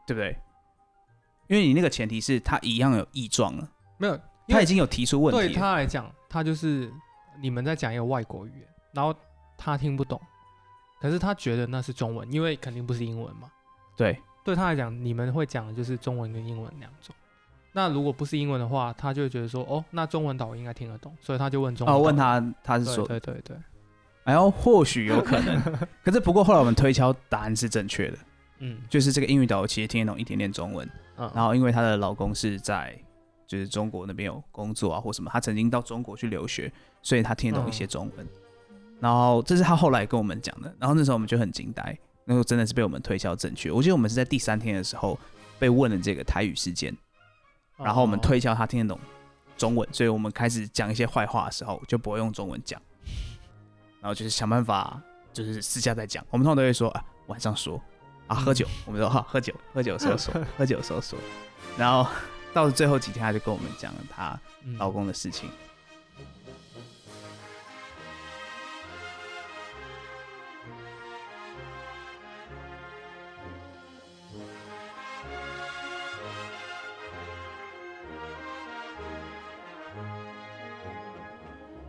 [0.05, 0.37] 对不对？
[1.47, 5.39] 因为你那个前提是他一样有异状了，没有，他已经有提出问题。
[5.39, 6.93] 对他来讲，他就是
[7.41, 9.15] 你们在讲一个外国语言，然后
[9.57, 10.21] 他听不懂，
[11.01, 13.49] 可是他觉得那是中文，因为肯定不是英文嘛。
[13.97, 17.15] 对，对他来讲，你们会讲的就是中文跟英文两种。
[17.77, 21.95] 那如果不是英文的话，他就会觉得说，哦，那中文导应该听得懂，所以他就问中文。
[21.95, 23.55] 哦，问他，他是说，对对对。
[24.25, 25.61] 哎呦，或许有可能，
[26.03, 28.17] 可是不过后来我们推敲答案是正确的。
[28.61, 32.99] 嗯，就是这个英语导游其实听得懂一点点中文，嗯，然后因为她的老公是在
[33.47, 38.27] 就是中国那边有工作啊或什么，她曾经到中国去留学，所以她听得懂一些中文。
[39.01, 43.71] 然后这是她后来跟我们讲的，然后那时候我们就很惊呆，那时候真的是被我们推敲正确。
[43.71, 45.19] 我记得我们是在第三天的时候
[45.59, 46.97] 被问了这个台语事件，
[47.77, 49.01] 然后我们哦推销他听得懂
[49.57, 52.81] 中文，所以我们开始讲一些坏话的时候就不会用中文讲，
[54.01, 55.01] 然后就是想办法
[55.33, 56.25] 就是私下再讲。
[56.31, 57.81] 我们通常都会说啊晚上说
[58.27, 61.19] 啊喝酒，我们说好喝酒喝酒的时候说喝酒的时候说，
[61.77, 62.11] 然后
[62.53, 64.41] 到了最后几天他就跟我们讲了
[64.79, 65.51] 老公的事情。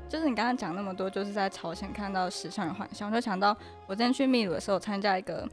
[0.09, 5.47] 就是你刚刚讲那么多，就是在朝鲜看到时尚与幻想，我就想到我之前去秘鲁的时候，参加一个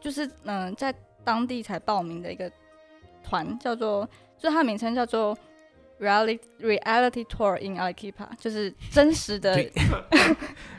[0.00, 0.94] 就是嗯、呃在
[1.24, 2.50] 当地才报名的一个
[3.22, 5.36] 团，叫做就是它的名称叫做
[6.00, 9.56] Reality Reality Tour in Arequipa，就是真实的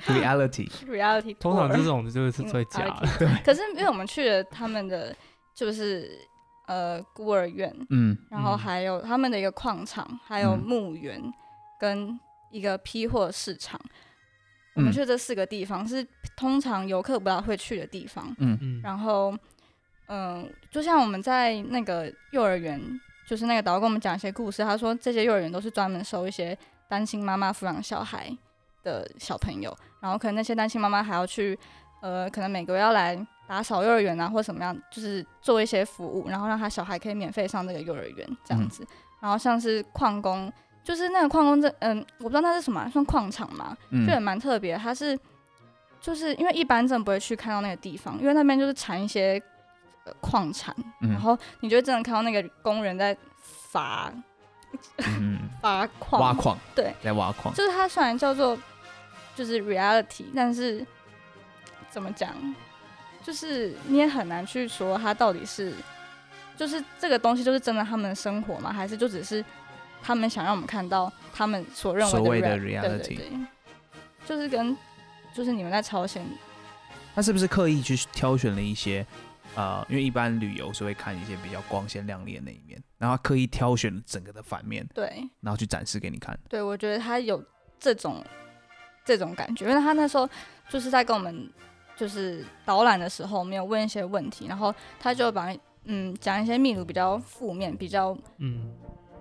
[0.07, 1.35] reality，Reality。
[1.39, 3.27] 通常这种就是最假的，对。
[3.43, 5.15] 可是因为我们去了他们的
[5.53, 6.09] 就是
[6.67, 11.21] 呃孤儿院，嗯然后嗯还有他们的一个矿场，还有嗯墓园
[11.79, 12.17] 跟
[12.51, 13.79] 一个批货市场。
[14.75, 16.05] 我们嗯去这四个地方是
[16.37, 18.33] 通常游客不大会去的地方。
[18.37, 19.35] 嗯嗯，然后，
[20.07, 22.79] 嗯、就像我们在那个幼儿园，
[23.27, 26.57] 就是那个导游跟我们讲一些故事，他说这些幼儿园都是专门收一些
[26.87, 28.35] 单亲妈妈抚养小孩
[28.83, 31.57] 的小朋友，然后可能那些单亲妈妈还要去，
[32.01, 33.15] 呃，可能每个月要来
[33.47, 38.87] 打扫幼儿园啊，或什么样，就是做一些服务，然后让他小孩可以免费上这个幼儿园这样子。
[39.19, 40.51] 然后像是矿工，
[40.83, 43.77] 就是那个矿工这，嗯，我不知道那是什么啊，算矿场吗？
[43.89, 45.17] 嗯就也蛮特别，它是
[46.01, 49.41] 就是因为一般真的不会去看到那个地方，因为那边就是产一些
[50.05, 54.11] 呃矿产，嗯然后你就会真的看到那个工人在伐
[54.97, 58.57] 嗯伐矿，挖矿，对，在挖矿，就是它虽然叫做
[59.35, 60.85] 就是 reality，但是
[61.89, 62.33] 怎么讲，
[63.23, 65.73] 就是你也很难去说它到底是
[66.55, 68.71] 就是这个东西就是真的他们的生活吗？
[68.71, 69.43] 还是就只是
[70.01, 73.39] 他们想让我们看到他们所认为的所谓的 real- reality 对对对，
[74.25, 74.75] 就是跟
[75.33, 76.25] 就是你们在朝鲜
[77.15, 79.05] 他是不是刻意去挑选了一些？
[79.55, 86.37] 呃，因为一般旅游是会看一些比较光鲜亮丽的那一面，然后他刻意挑选了整个的反面，对然后去展示给你看。
[86.47, 87.43] 对，我觉得他有
[87.79, 88.23] 这种
[89.03, 90.29] 这种感觉，因为他那时候
[90.69, 91.51] 就是在跟我们
[91.97, 95.53] 就是导览的时候，没有问一些问题，然后他就把
[95.85, 98.71] 嗯讲一些秘鲁比较负面、比较嗯，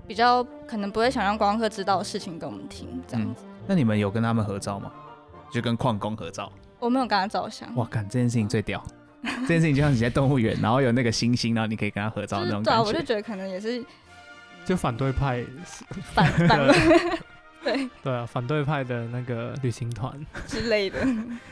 [0.08, 3.44] 比较可能不会想让观光客知道的事情跟我们听，这样子。
[3.66, 4.90] 那你们有跟他们合照吗？
[5.52, 6.50] 就跟矿工合照？
[6.78, 8.82] 我没有跟他照相，哇，干这件事情最屌！
[9.22, 12.82] 这件事情就像你在动物园，然后有那个星星，然后你可以跟他合照那种感觉。
[12.84, 13.84] 我就觉得可能也是
[14.64, 15.44] 就反对派，
[16.14, 16.58] 反反
[17.62, 21.06] 对对啊，反对派的那个旅行团，之类的。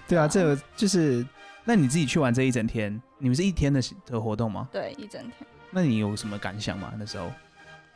[0.08, 1.26] 对啊，这个就是，
[1.64, 4.68] 那你自己去玩这一整天，你们是一天的的活动吗？
[4.72, 5.32] 对，一整天。
[5.70, 6.94] 那你有什么感想吗？
[6.98, 7.30] 那时候？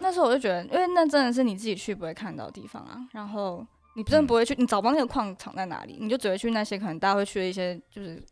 [0.00, 8.22] 那时候我就觉得，因为那真的是你自己去不会看到的地方啊，然后你真的不会去，你找不到那个矿场在哪里，你就只会去那些可能大家会去的一些就是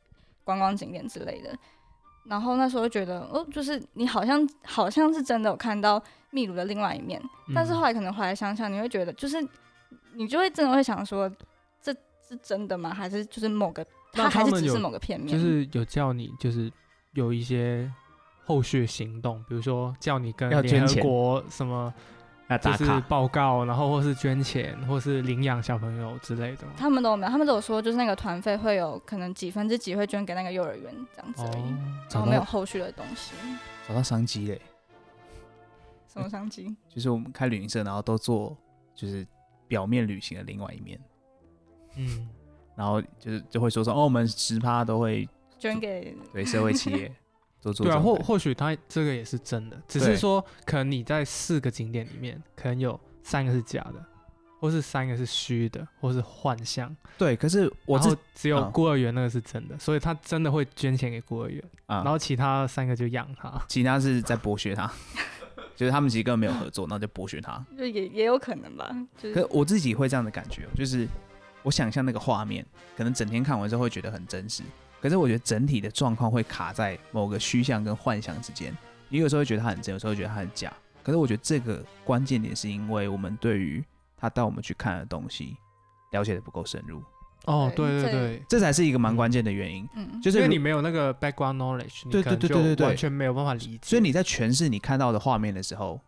[0.44, 1.56] 观光景点之类的。
[2.24, 7.22] 然后那时候就觉得，哦，就是你好像好像是真的有看到秘鲁的另外一面，
[7.54, 9.36] 但是后来可能回来想想，你会觉得，就是
[10.14, 11.30] 你就会真的会想说，
[11.80, 11.90] 这
[12.26, 12.92] 是真的吗？
[12.92, 15.28] 还是就是某个他们有是只是某个片面？
[15.28, 16.70] 就是有叫你就是
[17.14, 17.90] 有一些
[18.48, 21.92] 后续行动，比如说叫你跟联合要捐钱国什么
[22.48, 23.00] 就是要打卡？
[23.06, 26.64] 报告，然后或是捐钱，或是领养小朋友之类的。
[26.74, 31.78] 他们都没有，他们都有说，就是那个团费会有可能几分之几会捐给那个幼儿园这样子而已，哦，
[32.10, 33.34] 然后没有后续的东西。
[33.86, 34.58] 找到商机嘞！
[36.10, 36.74] 什么商机？
[36.88, 38.56] 就是我们开旅行社，然后都做
[38.94, 39.26] 就是
[39.66, 40.98] 表面旅行的另外一面，
[41.96, 42.26] 嗯，
[42.74, 47.14] 然后就是就会说说哦，我们十趴都会捐给对社会企业
[47.62, 54.04] 对啊，或或许他这个也是真的，只是说可能你在四个景点里面，可能有三个是假的，
[54.60, 63.52] 或是三个是虚的，或是幻象，对，可是我然自后只有嗯孤儿园那个是真的，所以他真的会捐钱给孤儿园，啊，然后其他三个就养他。
[63.68, 64.90] 其他是在剥削他，
[65.76, 67.64] 就是他们其实根本没有合作，然后就剥削他。
[67.76, 71.06] 就也也有可能吧，就是可我自己会这样的感觉哦，就是
[71.62, 72.64] 我想象那个画面，
[72.96, 74.62] 可能整天看完之后会觉得很真实，
[75.00, 78.76] 可是我觉得整体的状况会卡在某个虚像跟幻想之间。
[79.08, 80.72] 你有时候会觉得它很真，有时候会觉得它很假。
[81.02, 83.82] 可是我觉得这个关键点是因为我们对于
[84.16, 85.56] 他带我们去看的东西
[86.12, 87.02] 了解的不够深入，
[87.46, 89.88] 哦，对这对对对，这才是一个蛮关键的原因。
[89.94, 93.78] 嗯，就是因为你没有那个 background knowledge，你对可能对对对对完全没有办法理解。
[93.82, 95.98] 所以你在诠释你看到的画面的时候，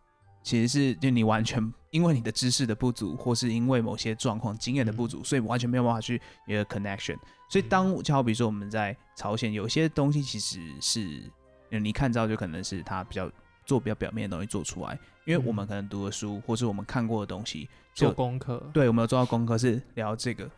[0.43, 7.16] 其实是就你完全因为你的知识的不足，或是因为某些状况经验的不足，所以完全没有办法去有一个 connection。
[7.49, 11.22] 所以当就好比说我们在朝鲜，有些东西其实是
[11.68, 13.30] 你看到就可能是他比较
[13.66, 20.49] 做比较表面的东西做出来，因为我们可能读的书或是我们看过的东西做功课，对，我们有做到功课是聊这个。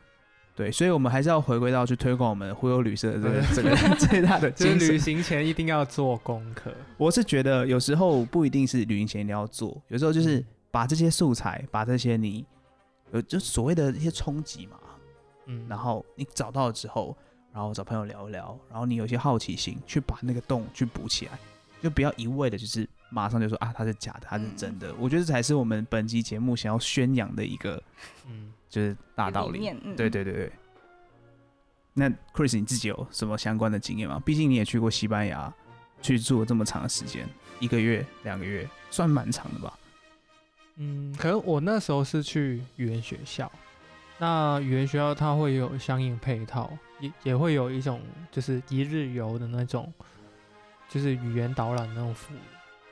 [0.54, 6.70] 对，所以我们还是要回归到去推广我们忽悠旅社的这个 这个 最大的就是旅行前一定要做功课。
[6.98, 12.44] 我是觉得有时候不一定是旅行前一定要做，有时候就是把这些素材，把这些你
[13.12, 14.76] 有就所谓的一些冲击嘛，
[15.46, 17.16] 嗯，然后你找到了之后，
[17.50, 21.38] 然后找朋友聊一聊，然后你有些好奇心，去把那个洞去补起来，
[21.82, 24.94] 就不要一味的就是马上就说啊它是假的，它是真的。
[24.98, 27.82] 我觉得这才是我们本集节目想要宣扬的一个，
[28.28, 28.52] 嗯。
[28.72, 29.60] 就是大道理，
[29.98, 30.52] 对对对对。
[31.92, 34.18] 那 Chris，你自己有什么相关的经验吗？
[34.24, 35.52] 毕竟你也去过西班牙，
[36.00, 37.28] 去住了这么长的时间，
[37.60, 39.78] 一个月、两个月，算蛮长的吧？
[40.76, 43.52] 嗯，可能我那时候是去语言学校，
[44.16, 48.00] 那语言学校它会有相应配套，也也会有一种
[48.30, 49.92] 就是一日游的那种，
[50.88, 52.38] 就是语言导览那种服务。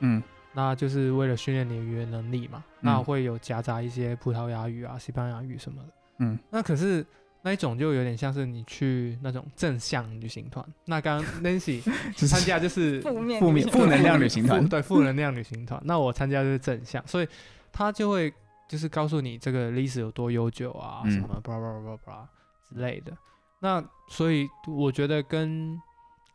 [0.00, 0.22] 嗯。
[0.53, 5.88] 那就是为了训练你的语言能力嘛，那会有夹杂一些葡萄牙语啊、西班牙语什么的。
[6.18, 7.05] 嗯，那可是
[7.42, 10.64] 那一种就有点像是你去那种正向旅行团。
[10.84, 11.80] 那刚刚 Nancy
[12.26, 15.80] 参加就是负面、负面、负能量旅行团， 对，负能量旅行团。
[15.84, 17.28] 那我参加就是正向，所以
[17.72, 18.32] 他就会
[18.68, 22.28] 就是告诉你这个历史有多悠久啊，什么巴拉巴拉巴拉巴拉
[22.68, 23.16] 之类的。
[23.61, 25.78] 那所以我觉得跟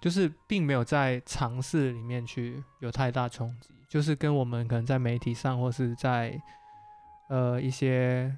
[0.05, 3.69] 就是并没有在尝试里面去有太大冲击。
[3.89, 6.39] 就是跟我们可能在媒体上或是在
[7.27, 8.31] 呃一些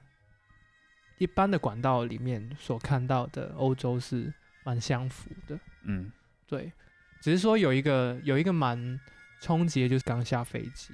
[1.17, 6.09] 一般的管道里面所看到的欧洲是蛮相符的，嗯，
[6.47, 6.71] 对，
[7.19, 8.97] 只是说有一个有一个蛮
[9.41, 10.93] 冲击的，就是刚下飞机，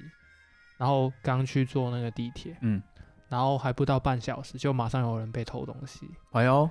[0.76, 2.82] 然后刚去坐那个地铁，嗯，
[3.28, 6.68] 然后还不到半小时就马上有人被偷东西，哎呦，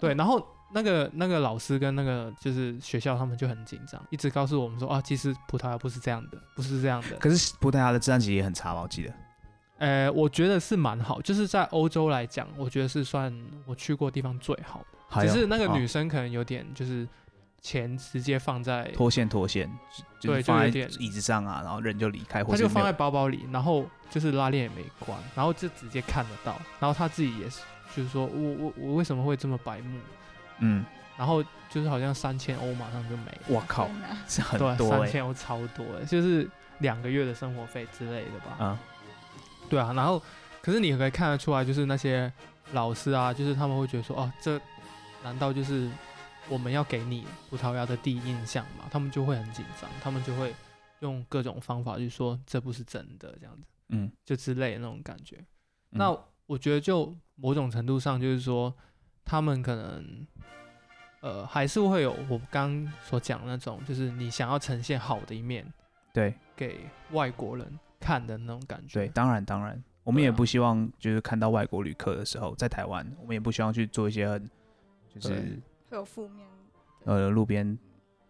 [0.00, 0.44] 对，然后。
[0.74, 7.16] 那个那个老师跟那个就是学校，他们就很紧张，一直告诉我们说啊，其实葡萄牙不是这样的，不是这样的。
[7.18, 8.82] 可是葡萄牙的治安其实也很差吧？
[8.82, 9.14] 我记得。
[9.78, 13.32] 呃，我觉得是蛮好，就是在欧洲来讲，我觉得是算
[13.66, 15.26] 我去过地方最好的。
[15.26, 17.06] 只是那个女生可能有点就是
[17.60, 19.70] 钱直接放在脱线脱线，
[20.20, 20.66] 对，就放在
[20.98, 27.60] 椅子上啊，然后人就离开，他就放在包包里，然后就是拉链也没关，然后就直接看得到，然后他自己也是，
[27.94, 29.98] 就是说我我我为什么会这么白目？
[30.58, 30.84] 嗯，
[31.16, 33.88] 然后就是好像三千欧马上就没，我靠，
[34.28, 36.48] 是很多，三千欧超多，就是
[36.78, 38.64] 两个月的生活费之类的吧。
[38.64, 38.78] 啊，
[39.68, 40.22] 对啊，然后
[40.62, 42.32] 可是你可以看得出来，就是那些
[42.72, 44.60] 老师啊，就是他们会觉得说，哦，这
[45.22, 45.90] 难道就是
[46.48, 48.84] 我们要给你葡萄牙的第一印象吗？
[48.90, 50.54] 他们就会很紧张，他们就会
[51.00, 55.44] 用各种方法去说这不是真的这样子，嗯，就之类的那种感觉。
[55.90, 58.72] 那我觉得就某种程度上就是说。
[59.24, 60.26] 他们可能，
[61.20, 65.66] 呃，还是会有我刚所讲那种，就是你想要呈现好的一面，
[66.12, 66.80] 对，给
[67.12, 69.00] 外国人看的那种感觉。
[69.00, 74.50] 对，当然当然，我们也不希望就是看到外国旅客的时候，在台湾，我们也不希望去做一些很，
[75.08, 75.58] 就是
[75.88, 76.46] 会有负面，
[77.04, 77.78] 呃，路边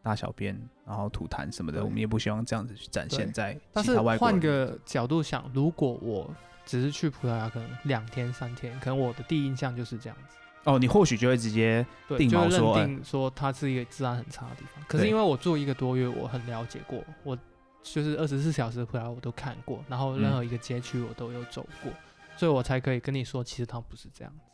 [0.02, 4.26] 大小便，然后吐痰什么的，我们也不希望这样子去展现在其他外国。
[4.28, 6.32] 换个角度想，如果我
[6.64, 10.36] 只是去葡萄牙，可能两天三天，可能我的第一印象就是这样子。
[10.64, 11.86] 哦，你或许就会直接
[12.16, 14.82] 定就认定说它是一个治安很差的地方。
[14.88, 17.36] 可是因为我住一个多月，我很了解过，我
[17.82, 21.92] 就是二十四小时的葡萄我都看过，然后任何一个街区我都有走过，
[22.36, 24.50] 所以我才可以跟你说，其实它不是这样子。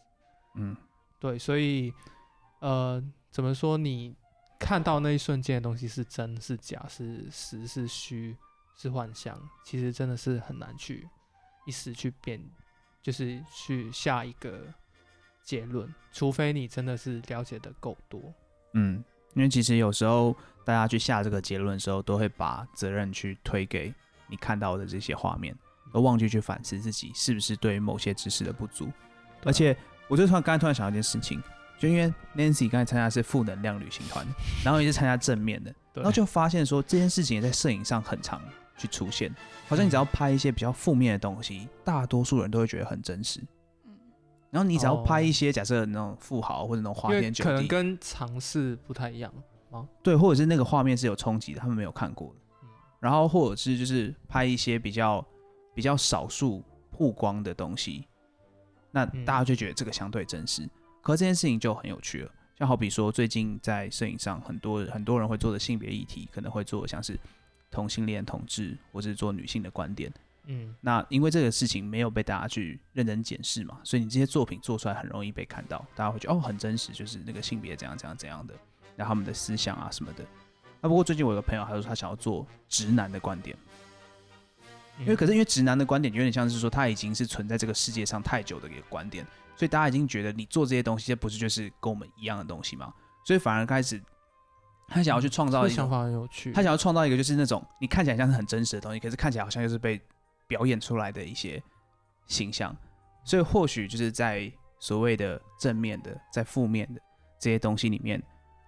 [0.56, 0.76] 嗯，
[1.20, 1.94] 对，所以
[2.58, 3.00] 呃，
[3.30, 3.78] 怎么说？
[3.78, 4.12] 你
[4.58, 8.36] 看到那一瞬间的东西是真是假，是实是虚，
[8.76, 11.08] 是幻象，其实真的是很难去
[11.66, 12.42] 一时去辨，
[13.00, 14.74] 就是去下一个。
[15.42, 18.20] 结论，除非你真的是了解的够多，
[18.74, 19.02] 嗯，
[19.34, 23.92] 因为其实有时候大家去下这个结论的时候，都会把责任去推给
[24.28, 25.56] 你看到的这些画面，
[25.92, 28.88] 而忘记去反思自己是不是对于某些知识的不足。
[29.44, 29.76] 而且，
[30.06, 31.42] 我就突然刚才突然想到一件事情，
[31.78, 34.26] 就因为 Nancy 刚才参加是负能量旅行团，
[34.64, 38.40] 然后也是参加正面的， 然后就发现说这件事情也在摄影上很常
[38.76, 39.34] 去出现，
[39.66, 43.40] 好像你只要拍一些比较负面的东西，大多数人都会觉得很真实。
[44.50, 49.32] 然后你只要拍一些假设那种富豪或者那种花天酒地，可能跟尝试不太一样
[49.70, 49.88] 吗？
[50.02, 52.34] 对，或者是那个画面是有冲击的，他们没有看过的。
[52.98, 55.24] 然后或者是就是拍一些比较
[55.74, 58.06] 比较少数曝光的东西，
[58.90, 60.68] 那大家就觉得这个相对真实。
[61.00, 67.18] 可这件事情就很有趣了，像好比说最近在摄影上，很多很多人会做的性别议题，可能会做像是
[67.70, 70.12] 同性恋同志，或者是做女性的观点。
[70.46, 78.54] 嗯那因为这个事情没有被大家去认真检视嘛，所以你这些作品做出来很容易被看到，大家会觉得哦很真实，就是那个性别怎样怎样怎样的，
[78.96, 80.24] 然后他们的思想啊什么的。
[80.80, 83.56] 那不过最近我有个朋友，他说他想要做直男的观点，
[84.98, 89.26] 因为可是因为直男的观点有点像是说他已经是存在这个世界上太久的一个观点，
[89.56, 92.92] 所以大家已经觉得你做这些东西，这不是就是跟我们一样的东西吗？
[93.24, 94.02] 所以反而开始
[94.88, 96.50] 他想要去创造一个想法很有趣。
[96.52, 100.00] 他想要创造一个就是那种你看起来像是很真实的东西，可是看起来好像又是被
[100.50, 101.62] 表演出来的一些
[102.26, 102.76] 形象，
[103.24, 107.00] 所以或许就是在所谓的正面的、在负面的
[107.38, 108.20] 这些东西里面，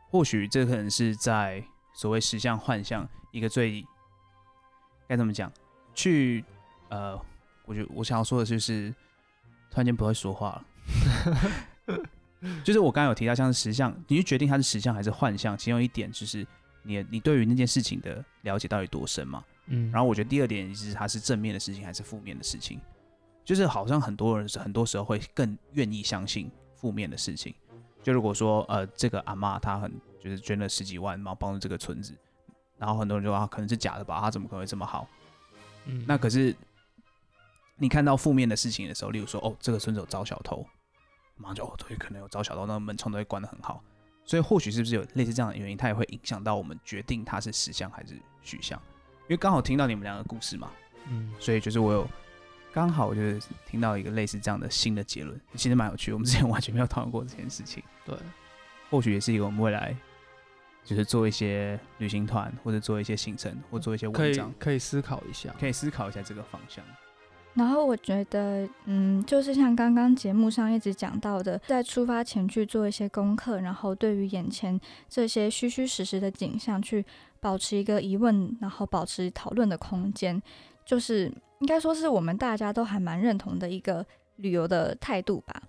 [0.09, 1.61] 或许这可能是在
[1.93, 3.85] 所谓实像幻象一个最
[5.09, 5.53] 该怎么讲？
[5.93, 6.45] 去
[6.89, 7.21] 呃，
[7.65, 8.95] 我觉得我想要说的就是，
[9.69, 10.65] 突然间不会说话了。
[12.63, 16.47] 就是我刚刚有提到，像是实像，你去决定它是实像还是幻象，其中一点就是
[16.83, 19.45] 你你对于那件事情的了解到底多深嘛？
[19.67, 22.81] 嗯，然后我觉得第二点就是它是正面的事情还是负面的事情，
[23.45, 27.55] 就是好像很多人是很多时候会更愿意相信负面的事情。
[28.03, 32.13] 就如果说呃这个阿妈她很就是捐了十几万，然后帮助这个村子，
[32.77, 35.07] 然后很多人就说啊可能是假的吧，她怎么可能会这么好？
[35.87, 36.55] 嗯那可是
[37.77, 40.67] 你看到负面的事情的时候，例如说哦这个村子有招小偷，
[41.37, 43.83] 马上就哦对，可能有招小偷，那个门窗都会关得很好。
[44.25, 48.81] 所以或许是不是有类似这样的原因，它也会影响到我们决定它是实相还是虚相？
[49.23, 50.71] 因为刚好听到你们两个故事嘛，
[51.09, 52.09] 嗯所以就是我有
[52.73, 56.13] 刚好就是听到一个类似这样的新的结论，其实蛮有趣。
[56.13, 58.17] 我们之前完全没有讨论过这件事情，对，
[58.91, 59.97] 或许也是一个我们未来
[60.85, 65.55] 就是做一些旅行团，或者做一些行程，或做一些可以文章，可以思考一下。
[65.61, 66.85] 可以思考一下这个方向。
[67.55, 77.05] 然后我觉得，嗯，就是像刚刚节目上一直讲到的，在出发前去做一些功课，然后对于眼前这些虚虚实实的景象，去
[77.41, 80.43] 保持一个疑问，然后保持讨论的空间，
[80.87, 84.05] 就是应该说是我们大家都还蛮认同的一个
[84.37, 85.63] 旅游的态度吧。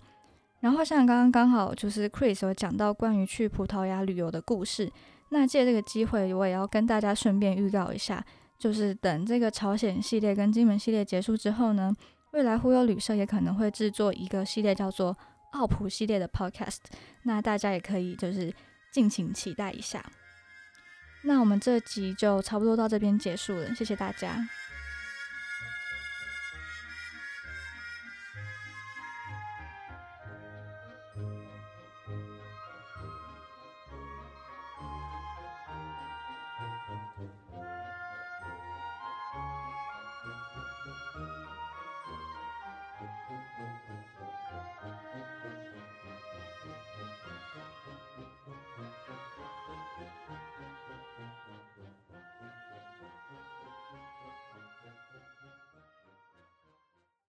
[0.60, 4.90] 然后像刚刚刚好就是 Chris 有讲到关于去葡萄牙旅游的故事，
[5.28, 8.24] 那借这个机会，我也要跟大家顺便预告一下。
[8.64, 11.94] 就是等这个朝鲜系列跟金门系列结束之后呢，
[12.30, 15.14] 未来忽悠旅社也可能会制作一个系列叫做
[15.52, 16.78] 奥普系列的 podcast，
[17.24, 18.50] 那大家也可以就是
[18.90, 20.02] 敬请期待一下。
[21.24, 24.34] 那我们这集就差不多到这边结束了，谢谢大家。